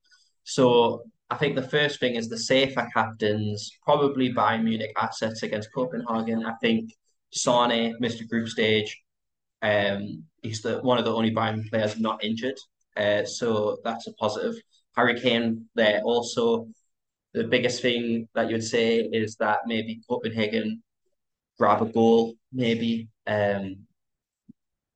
[0.44, 5.74] So I think the first thing is the safer captains, probably Bayern Munich assets against
[5.74, 6.46] Copenhagen.
[6.46, 6.92] I think
[7.32, 8.28] Sane, Mr.
[8.28, 9.02] Group Stage,
[9.62, 12.58] um, he's the one of the only Bayern players not injured.
[12.96, 14.56] Uh, so that's a positive.
[14.96, 16.68] Harry Kane there also.
[17.34, 20.84] The biggest thing that you would say is that maybe Copenhagen
[21.58, 23.08] grab a goal, maybe.
[23.26, 23.88] Um,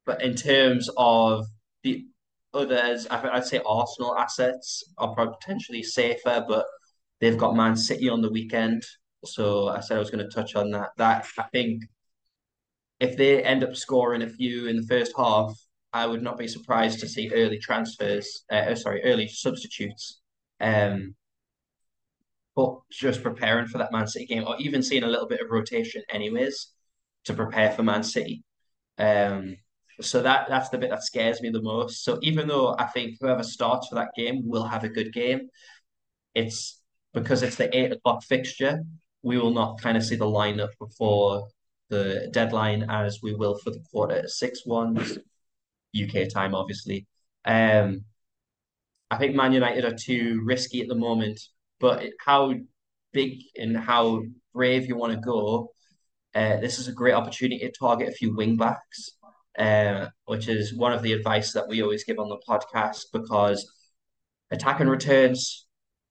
[0.07, 1.45] but in terms of
[1.83, 2.05] the
[2.53, 6.65] others, I'd say Arsenal assets are potentially safer, but
[7.19, 8.83] they've got Man City on the weekend.
[9.25, 10.91] So I said I was going to touch on that.
[10.97, 11.83] That I think
[13.01, 15.53] if they end up scoring a few in the first half,
[15.91, 18.45] I would not be surprised to see early transfers.
[18.49, 20.21] Uh, sorry, early substitutes.
[20.61, 21.15] Um,
[22.55, 25.51] but just preparing for that Man City game, or even seeing a little bit of
[25.51, 26.71] rotation, anyways,
[27.25, 28.43] to prepare for Man City.
[28.97, 29.57] Um,
[30.01, 32.03] so that that's the bit that scares me the most.
[32.03, 35.49] So even though I think whoever starts for that game will have a good game,
[36.35, 36.81] it's
[37.13, 38.83] because it's the eight o'clock fixture.
[39.23, 41.47] We will not kind of see the lineup before
[41.89, 45.17] the deadline as we will for the quarter six ones,
[45.99, 47.07] UK time, obviously.
[47.45, 48.05] Um,
[49.09, 51.39] I think Man United are too risky at the moment,
[51.79, 52.53] but how
[53.13, 54.21] big and how
[54.53, 55.71] brave you want to go,
[56.35, 59.16] uh, this is a great opportunity to target a few wing backs
[59.57, 63.69] uh, which is one of the advice that we always give on the podcast because
[64.51, 65.65] attack and returns,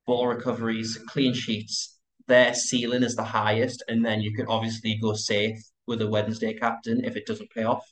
[0.06, 5.14] ball recoveries, clean sheets, their ceiling is the highest, and then you can obviously go
[5.14, 7.84] safe with a Wednesday captain if it doesn't pay off.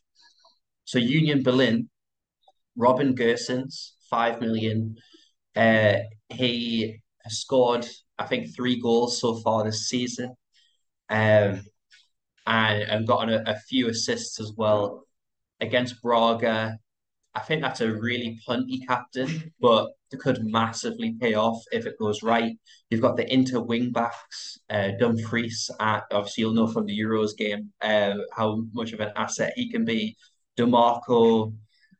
[0.84, 1.88] So Union Berlin,
[2.76, 4.96] Robin Gosens, five million.
[5.54, 5.98] Uh,
[6.30, 7.86] he has scored,
[8.18, 10.34] I think, three goals so far this season,
[11.08, 11.62] um,
[12.46, 15.04] and and gotten a, a few assists as well
[15.60, 16.78] against Braga.
[17.34, 21.98] I think that's a really punty captain, but it could massively pay off if it
[21.98, 22.56] goes right.
[22.90, 25.68] You've got the inter wing backs, uh, Dumfries.
[25.80, 29.68] At, obviously, you'll know from the Euros game uh, how much of an asset he
[29.70, 30.16] can be.
[30.56, 31.52] Dimarco.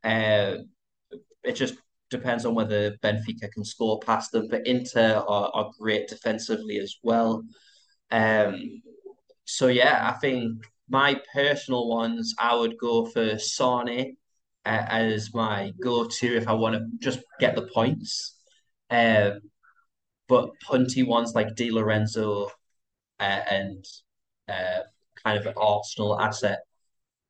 [0.04, 0.58] Uh,
[1.42, 1.74] it just
[2.10, 4.46] depends on whether Benfica can score past them.
[4.48, 7.42] But Inter are, are great defensively as well.
[8.12, 8.82] Um,
[9.44, 14.16] so yeah, I think my personal ones, I would go for Sane
[14.66, 18.36] uh, as my go-to if I want to just get the points.
[18.90, 19.40] Um,
[20.28, 22.50] but punty ones like Di Lorenzo
[23.20, 23.84] uh, and
[24.48, 24.80] uh,
[25.22, 26.60] kind of an Arsenal asset,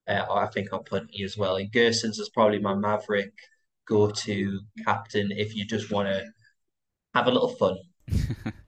[0.07, 1.57] uh, I think I'll punty as well.
[1.57, 3.33] And Gosens is probably my Maverick
[3.87, 6.25] go-to captain if you just want to
[7.15, 7.77] have a little fun.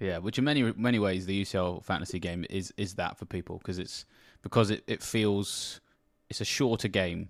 [0.00, 3.58] yeah, which in many many ways the UCL fantasy game is is that for people
[3.58, 4.04] because it's
[4.42, 5.80] because it, it feels
[6.28, 7.28] it's a shorter game.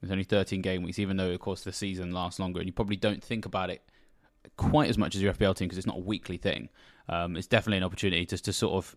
[0.00, 2.72] There's only 13 game weeks, even though of course the season lasts longer, and you
[2.72, 3.82] probably don't think about it
[4.56, 6.68] quite as much as your FPL team because it's not a weekly thing.
[7.08, 8.96] Um, it's definitely an opportunity just to sort of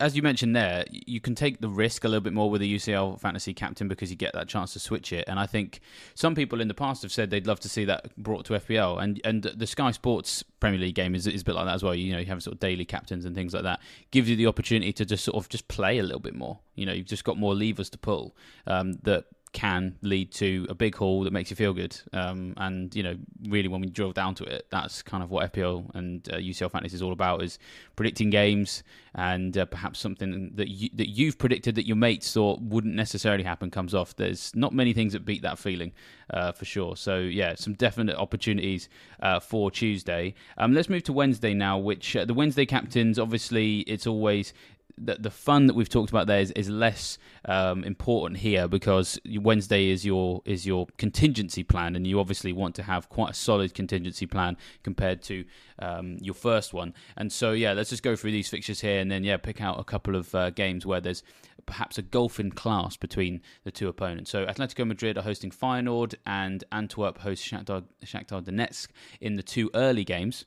[0.00, 2.74] as you mentioned there, you can take the risk a little bit more with the
[2.76, 5.24] UCL fantasy captain because you get that chance to switch it.
[5.28, 5.80] And I think
[6.14, 9.02] some people in the past have said they'd love to see that brought to FPL.
[9.02, 11.82] And and the Sky Sports Premier League game is, is a bit like that as
[11.82, 11.94] well.
[11.94, 13.80] You know, you have sort of daily captains and things like that.
[14.10, 16.58] Gives you the opportunity to just sort of just play a little bit more.
[16.74, 18.36] You know, you've just got more levers to pull
[18.66, 21.98] um, that can lead to a big haul that makes you feel good.
[22.12, 23.16] Um, and you know,
[23.48, 26.70] really, when we drill down to it, that's kind of what FPL and uh, UCL
[26.70, 27.58] fantasy is all about: is
[27.96, 28.82] predicting games
[29.14, 33.44] and uh, perhaps something that you, that you've predicted that your mates thought wouldn't necessarily
[33.44, 34.16] happen comes off.
[34.16, 35.92] There's not many things that beat that feeling,
[36.30, 36.96] uh, for sure.
[36.96, 38.88] So yeah, some definite opportunities
[39.20, 40.34] uh, for Tuesday.
[40.58, 41.78] Um, let's move to Wednesday now.
[41.78, 44.52] Which uh, the Wednesday captains, obviously, it's always
[44.96, 49.18] the, the fun that we've talked about there is, is less um, important here because
[49.40, 53.34] Wednesday is your is your contingency plan, and you obviously want to have quite a
[53.34, 55.44] solid contingency plan compared to
[55.78, 56.94] um, your first one.
[57.16, 59.80] And so, yeah, let's just go through these fixtures here, and then yeah, pick out
[59.80, 61.22] a couple of uh, games where there's
[61.66, 64.30] perhaps a golfing class between the two opponents.
[64.30, 68.88] So, Atletico Madrid are hosting Feyenoord, and Antwerp host Shakhtar, Shakhtar Donetsk
[69.20, 70.44] in the two early games.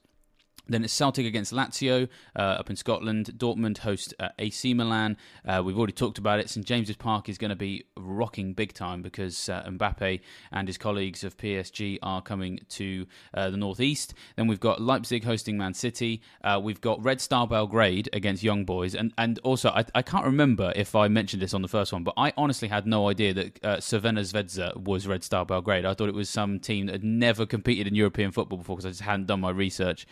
[0.69, 3.31] Then it's Celtic against Lazio uh, up in Scotland.
[3.37, 5.17] Dortmund host uh, AC Milan.
[5.45, 6.49] Uh, we've already talked about it.
[6.49, 10.77] St James's Park is going to be rocking big time because uh, Mbappe and his
[10.77, 14.13] colleagues of PSG are coming to uh, the northeast.
[14.35, 16.21] Then we've got Leipzig hosting Man City.
[16.43, 18.95] Uh, we've got Red Star Belgrade against Young Boys.
[18.95, 22.03] And and also, I, I can't remember if I mentioned this on the first one,
[22.03, 25.85] but I honestly had no idea that uh, Crvena Zvezda was Red Star Belgrade.
[25.85, 28.85] I thought it was some team that had never competed in European football before because
[28.85, 30.07] I just hadn't done my research.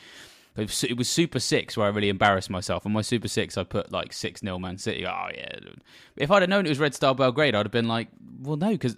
[0.58, 2.86] It was Super Six where I really embarrassed myself.
[2.86, 5.06] On my Super Six, I put like six 0 Man City.
[5.06, 5.60] Oh yeah.
[6.16, 8.08] If I'd have known it was Red Star Belgrade, I'd have been like,
[8.41, 8.95] well, no, because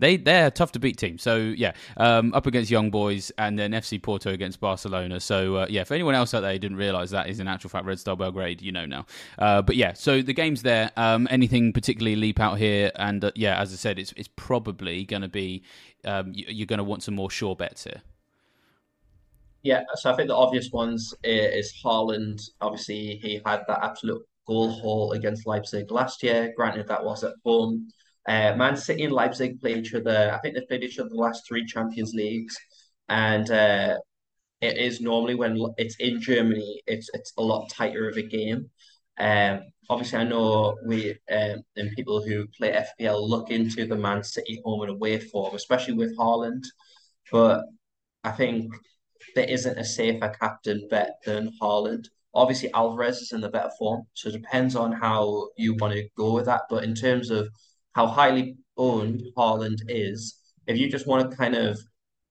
[0.00, 1.18] they they're a tough to beat team.
[1.18, 5.20] So yeah, um, up against Young Boys and then FC Porto against Barcelona.
[5.20, 7.70] So uh, yeah, for anyone else out there who didn't realise that is in actual
[7.70, 9.06] fact Red Star Belgrade, you know now.
[9.38, 10.90] Uh, but yeah, so the game's there.
[10.96, 12.90] Um, anything particularly leap out here?
[12.96, 15.62] And uh, yeah, as I said, it's it's probably going to be
[16.04, 18.02] um, you're going to want some more sure bets here.
[19.62, 22.40] Yeah, so I think the obvious ones is Haaland.
[22.60, 26.52] Obviously, he had that absolute goal haul against Leipzig last year.
[26.56, 27.88] Granted, that was at home.
[28.26, 30.32] Uh, Man City and Leipzig play each other.
[30.32, 32.56] I think they've played each other the last three Champions Leagues,
[33.08, 33.98] and uh,
[34.60, 38.70] it is normally when it's in Germany, it's it's a lot tighter of a game.
[39.18, 44.24] Um, obviously, I know we um, and people who play FPL look into the Man
[44.24, 46.64] City home and away form, especially with Haaland,
[47.32, 47.64] but
[48.24, 48.72] I think
[49.34, 52.06] there isn't a safer captain bet than Haaland.
[52.34, 56.08] Obviously, Alvarez is in the better form, so it depends on how you want to
[56.16, 56.62] go with that.
[56.70, 57.48] But in terms of
[57.92, 61.78] how highly owned Haaland is, if you just want to kind of,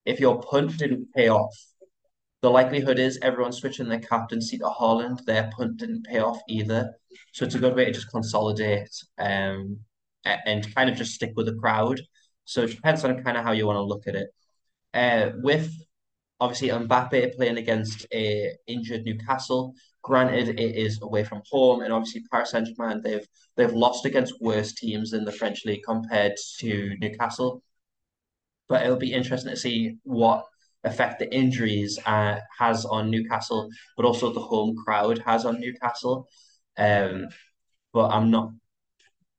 [0.05, 1.53] if your punt didn't pay off,
[2.41, 5.25] the likelihood is everyone's switching their captaincy to Haaland.
[5.25, 6.93] Their punt didn't pay off either,
[7.33, 9.79] so it's a good way to just consolidate um,
[10.23, 11.99] and kind of just stick with the crowd.
[12.45, 14.29] So it depends on kind of how you want to look at it.
[14.93, 15.71] Uh, with
[16.39, 19.73] obviously Mbappe playing against a injured Newcastle.
[20.01, 23.27] Granted, it is away from home, and obviously Paris Saint Germain they've
[23.57, 27.61] they've lost against worse teams in the French league compared to Newcastle.
[28.69, 30.45] But it'll be interesting to see what
[30.83, 36.27] effect the injuries uh, has on Newcastle, but also the home crowd has on Newcastle.
[36.77, 37.27] Um,
[37.91, 38.51] but I'm not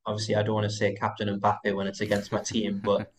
[0.06, 3.12] obviously I don't want to say Captain Mbappe when it's against my team, but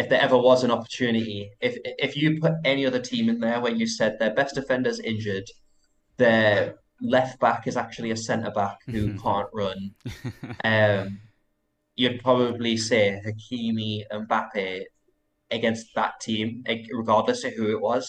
[0.00, 3.60] if there ever was an opportunity, if if you put any other team in there
[3.60, 5.46] where you said their best defender's injured,
[6.16, 9.94] their left back is actually a centre back who can't run,
[10.64, 11.20] um,
[11.96, 14.84] you'd probably say Hakimi and Mbappe
[15.50, 18.04] against that team, regardless of who it was.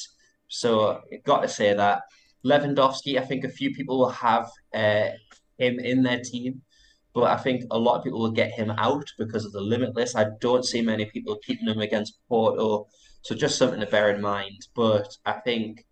[0.48, 2.04] So got to say that.
[2.46, 5.10] Lewandowski, I think a few people will have uh,
[5.58, 6.62] him in their team
[7.14, 10.16] but I think a lot of people will get him out because of the limitless.
[10.16, 12.88] I don't see many people keeping him against Porto,
[13.22, 14.68] so just something to bear in mind.
[14.76, 15.86] But I think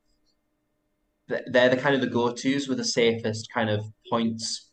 [1.28, 4.70] they're the kind of the go-tos with the safest kind of points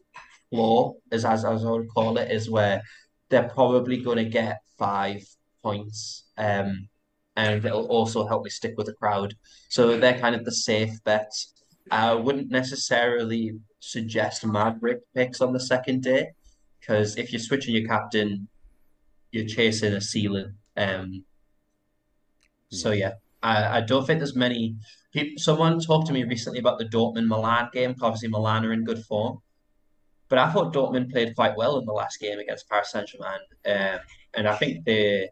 [0.51, 2.83] floor, as as, as I would call it, is where
[3.29, 5.23] they're probably going to get five
[5.63, 6.25] points.
[6.39, 6.89] Um,
[7.37, 9.35] and it'll also help me stick with the crowd.
[9.69, 11.53] So they're kind of the safe bets.
[11.91, 16.31] I wouldn't necessarily suggest Maverick picks on the second day
[16.81, 18.49] because if you're switching your captain,
[19.31, 20.55] you're chasing a ceiling.
[20.77, 21.25] Um,
[22.71, 24.77] so yeah, I, I don't think there's many
[25.13, 25.35] people.
[25.39, 27.95] Someone talked to me recently about the Dortmund Milan game.
[28.01, 29.39] Obviously, Milan are in good form,
[30.29, 33.39] but I thought Dortmund played quite well in the last game against Paris Saint Germain,
[33.67, 34.01] um,
[34.35, 35.29] and I think they,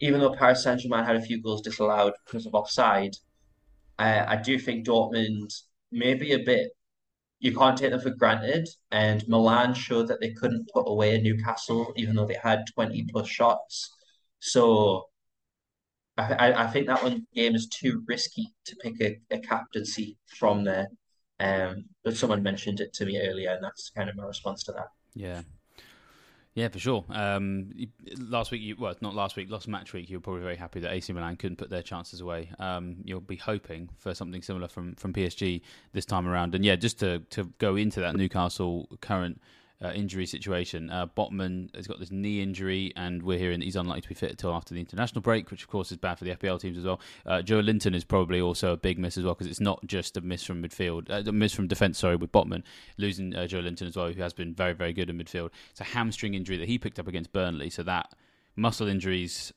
[0.00, 3.16] even though Paris Saint Germain had a few goals disallowed because of offside,
[3.98, 5.52] I, I do think Dortmund
[5.92, 6.70] maybe a bit.
[7.38, 11.92] You can't take them for granted, and Milan showed that they couldn't put away Newcastle,
[11.96, 13.90] even though they had twenty plus shots.
[14.38, 15.06] So
[16.16, 20.64] I, I think that one game is too risky to pick a, a captaincy from
[20.64, 20.88] there.
[21.40, 24.72] Um, but someone mentioned it to me earlier, and that's kind of my response to
[24.72, 24.88] that.
[25.14, 25.42] Yeah.
[26.54, 27.04] Yeah, for sure.
[27.08, 27.72] Um,
[28.18, 30.80] last week, you, well, not last week, last match week, you were probably very happy
[30.80, 32.50] that AC Milan couldn't put their chances away.
[32.58, 35.62] Um, you'll be hoping for something similar from, from PSG
[35.94, 36.54] this time around.
[36.54, 39.40] And yeah, just to, to go into that Newcastle current
[39.82, 40.90] uh, injury situation.
[40.90, 44.14] Uh, Botman has got this knee injury, and we're hearing that he's unlikely to be
[44.14, 46.78] fit until after the international break, which of course is bad for the FPL teams
[46.78, 47.00] as well.
[47.26, 50.20] Uh, Joelinton is probably also a big miss as well because it's not just a
[50.20, 51.98] miss from midfield, uh, a miss from defence.
[51.98, 52.62] Sorry, with Botman
[52.96, 55.50] losing uh, Joelinton as well, who has been very very good in midfield.
[55.70, 58.14] It's a hamstring injury that he picked up against Burnley, so that
[58.54, 59.52] muscle injuries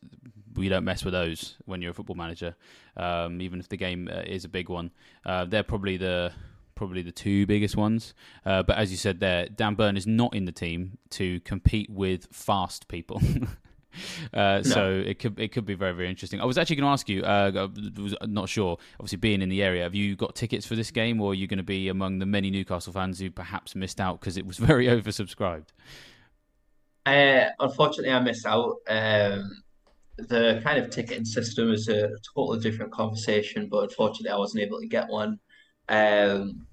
[0.55, 2.55] we don't mess with those when you're a football manager
[2.95, 4.89] um, even if the game uh, is a big one
[5.25, 6.31] uh, they're probably the
[6.75, 8.13] probably the two biggest ones.
[8.45, 11.89] Uh, but as you said there, Dan Burn is not in the team to compete
[11.89, 13.21] with fast people.
[14.33, 14.61] Uh, no.
[14.63, 16.41] So it could it could be very very interesting.
[16.41, 17.21] I was actually going to ask you.
[17.23, 18.77] Uh, was not sure.
[18.99, 21.47] Obviously, being in the area, have you got tickets for this game, or are you
[21.47, 24.57] going to be among the many Newcastle fans who perhaps missed out because it was
[24.71, 25.67] very oversubscribed?
[27.05, 28.77] Uh, unfortunately, I missed out.
[28.87, 29.63] Um,
[30.17, 34.79] the kind of ticketing system is a totally different conversation, but unfortunately, I wasn't able
[34.79, 35.39] to get one.
[35.89, 36.65] Um,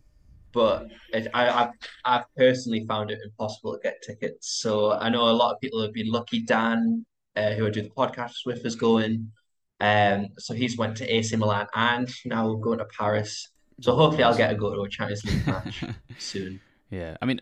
[0.53, 1.71] but it, I, I've,
[2.05, 4.61] I've personally found it impossible to get tickets.
[4.61, 6.43] So I know a lot of people have been lucky.
[6.43, 7.05] Dan,
[7.37, 9.33] uh, who I do the podcast with, is going.
[9.81, 13.49] Um, so he's went to AC Milan and now going to Paris.
[13.81, 15.85] So hopefully I'll get a go to a Champions League match
[16.19, 16.61] soon.
[16.91, 17.41] Yeah, I mean,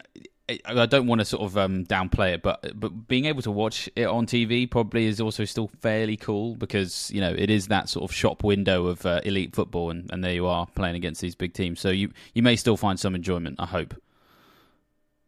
[0.65, 3.89] I don't want to sort of um, downplay it, but but being able to watch
[3.95, 7.89] it on TV probably is also still fairly cool because you know it is that
[7.89, 11.21] sort of shop window of uh, elite football, and, and there you are playing against
[11.21, 11.81] these big teams.
[11.81, 13.57] So you you may still find some enjoyment.
[13.59, 13.95] I hope.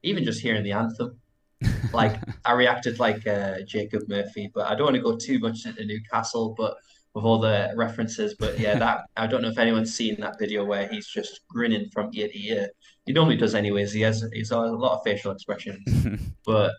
[0.02, 1.20] Even just hearing the anthem,
[1.92, 5.66] like I reacted like uh, Jacob Murphy, but I don't want to go too much
[5.66, 6.76] into Newcastle, but
[7.14, 8.34] with all the references.
[8.38, 11.88] But yeah, that I don't know if anyone's seen that video where he's just grinning
[11.92, 12.68] from ear to ear.
[13.06, 13.92] He normally does anyways.
[13.92, 15.82] He has he's a lot of facial expressions,
[16.46, 16.72] but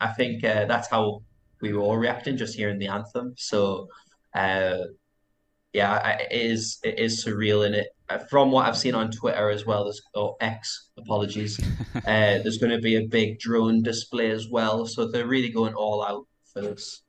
[0.00, 1.22] I think uh, that's how
[1.60, 3.34] we were all reacting just hearing the anthem.
[3.36, 3.88] So
[4.34, 4.78] uh,
[5.72, 7.88] yeah, it is it is surreal in it.
[8.08, 11.58] Uh, from what I've seen on Twitter as well, there's or X, apologies.
[11.96, 15.74] uh, there's going to be a big drone display as well, so they're really going
[15.74, 17.03] all out for this.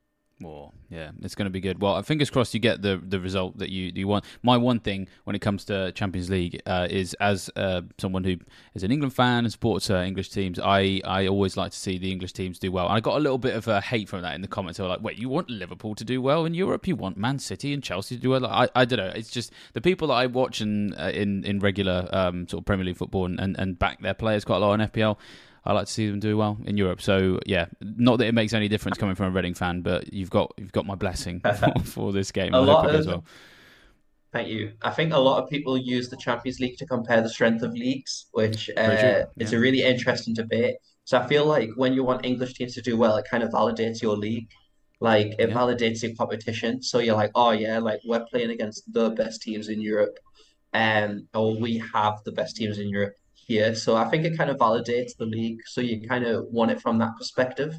[0.45, 1.81] More, yeah, it's going to be good.
[1.81, 4.25] Well, fingers crossed you get the the result that you you want.
[4.43, 8.37] My one thing when it comes to Champions League uh, is as uh, someone who
[8.75, 11.97] is an England fan and supports uh, English teams, I I always like to see
[11.97, 12.85] the English teams do well.
[12.85, 14.77] And I got a little bit of hate from that in the comments.
[14.77, 16.87] They were like, "Wait, you want Liverpool to do well in Europe?
[16.87, 19.13] You want Man City and Chelsea to do well?" I, I don't know.
[19.15, 22.65] It's just the people that I watch in uh, in in regular um, sort of
[22.65, 25.17] Premier League football and, and, and back their players quite a lot on FPL.
[25.65, 27.01] I like to see them do well in Europe.
[27.01, 30.29] So yeah, not that it makes any difference coming from a Reading fan, but you've
[30.29, 32.53] got you've got my blessing for, for this game.
[32.53, 33.25] a I lot of, well.
[34.31, 34.73] Thank you.
[34.81, 37.73] I think a lot of people use the Champions League to compare the strength of
[37.73, 39.25] leagues, which uh, yeah.
[39.37, 40.75] is a really interesting debate.
[41.05, 43.51] So I feel like when you want English teams to do well, it kind of
[43.51, 44.49] validates your league.
[44.99, 45.55] Like it yeah.
[45.55, 46.83] validates your competition.
[46.83, 50.17] So you're like, oh yeah, like we're playing against the best teams in Europe,
[50.73, 53.15] and um, or we have the best teams in Europe
[53.45, 53.75] here.
[53.75, 55.59] So I think it kind of validates the league.
[55.65, 57.75] So you kind of want it from that perspective.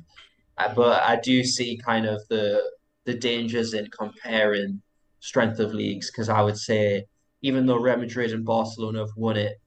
[0.58, 2.62] Uh, but I do see kind of the
[3.04, 4.82] the dangers in comparing
[5.20, 7.04] strength of leagues because I would say
[7.42, 9.60] even though Real Madrid and Barcelona have won it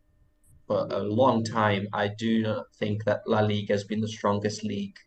[0.68, 4.64] for a long time, I do not think that La Liga has been the strongest
[4.64, 4.98] league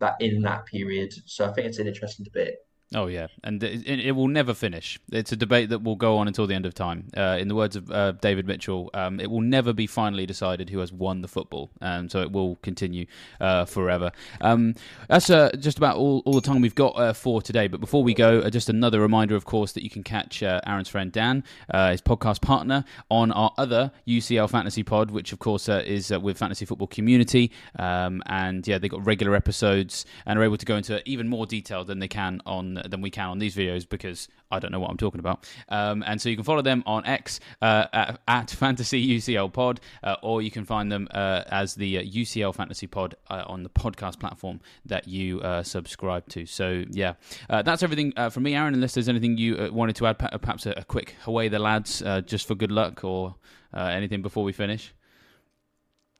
[0.00, 1.12] that in that period.
[1.26, 2.56] So I think it's an interesting debate.
[2.94, 5.00] Oh yeah, and it, it, will never finish.
[5.10, 7.08] It's a debate that will go on until the end of time.
[7.16, 10.70] Uh, in the words of uh, David Mitchell, um, it will never be finally decided
[10.70, 13.06] who has won the football, and so it will continue
[13.40, 14.12] uh, forever.
[14.40, 14.76] Um,
[15.08, 17.66] that's uh, just about all, all the time we've got uh, for today.
[17.66, 20.88] But before we go, uh, just another reminder, of course, that you can catch Aaron's
[20.88, 21.42] friend Dan,
[21.72, 26.64] his podcast partner, on our other UCL Fantasy Pod, which of course is with Fantasy
[26.64, 31.02] Football Community, um, and yeah, they got regular episodes and are able to go into
[31.08, 34.58] even more detail than they can on than we can on these videos because I
[34.58, 35.48] don't know what I'm talking about.
[35.68, 39.80] Um, and so you can follow them on X uh, at, at, Fantasy UCL Pod,
[40.02, 43.62] uh, or you can find them uh, as the UCL uh, Fantasy Pod uh, on
[43.62, 46.46] the podcast platform that you subscribe to.
[46.46, 47.14] So yeah,
[47.48, 48.74] that's everything from me, Aaron.
[48.74, 52.46] Unless there's anything you wanted to add, perhaps a, a quick away the lads, just
[52.46, 53.34] for good luck, or
[53.74, 54.94] anything before we finish.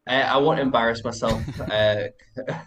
[0.07, 1.41] I won't embarrass myself,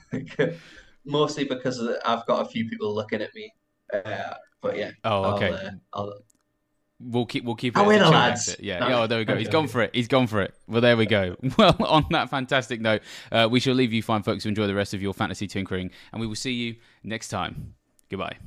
[1.05, 3.53] mostly because I've got a few people looking at me.
[3.93, 4.91] Uh, but yeah.
[5.03, 5.47] Oh, okay.
[5.93, 6.13] I'll, uh, I'll...
[6.99, 7.85] We'll keep we'll keep it.
[7.85, 8.55] Win the lads.
[8.59, 8.79] Yeah.
[8.79, 9.03] No.
[9.03, 9.35] Oh, there we go.
[9.35, 9.93] He's gone for it.
[9.93, 10.55] He's gone for it.
[10.67, 11.35] Well, there we go.
[11.57, 14.73] Well, on that fantastic note, uh, we shall leave you fine folks to enjoy the
[14.73, 17.75] rest of your fantasy tinkering, and we will see you next time.
[18.09, 18.37] Goodbye.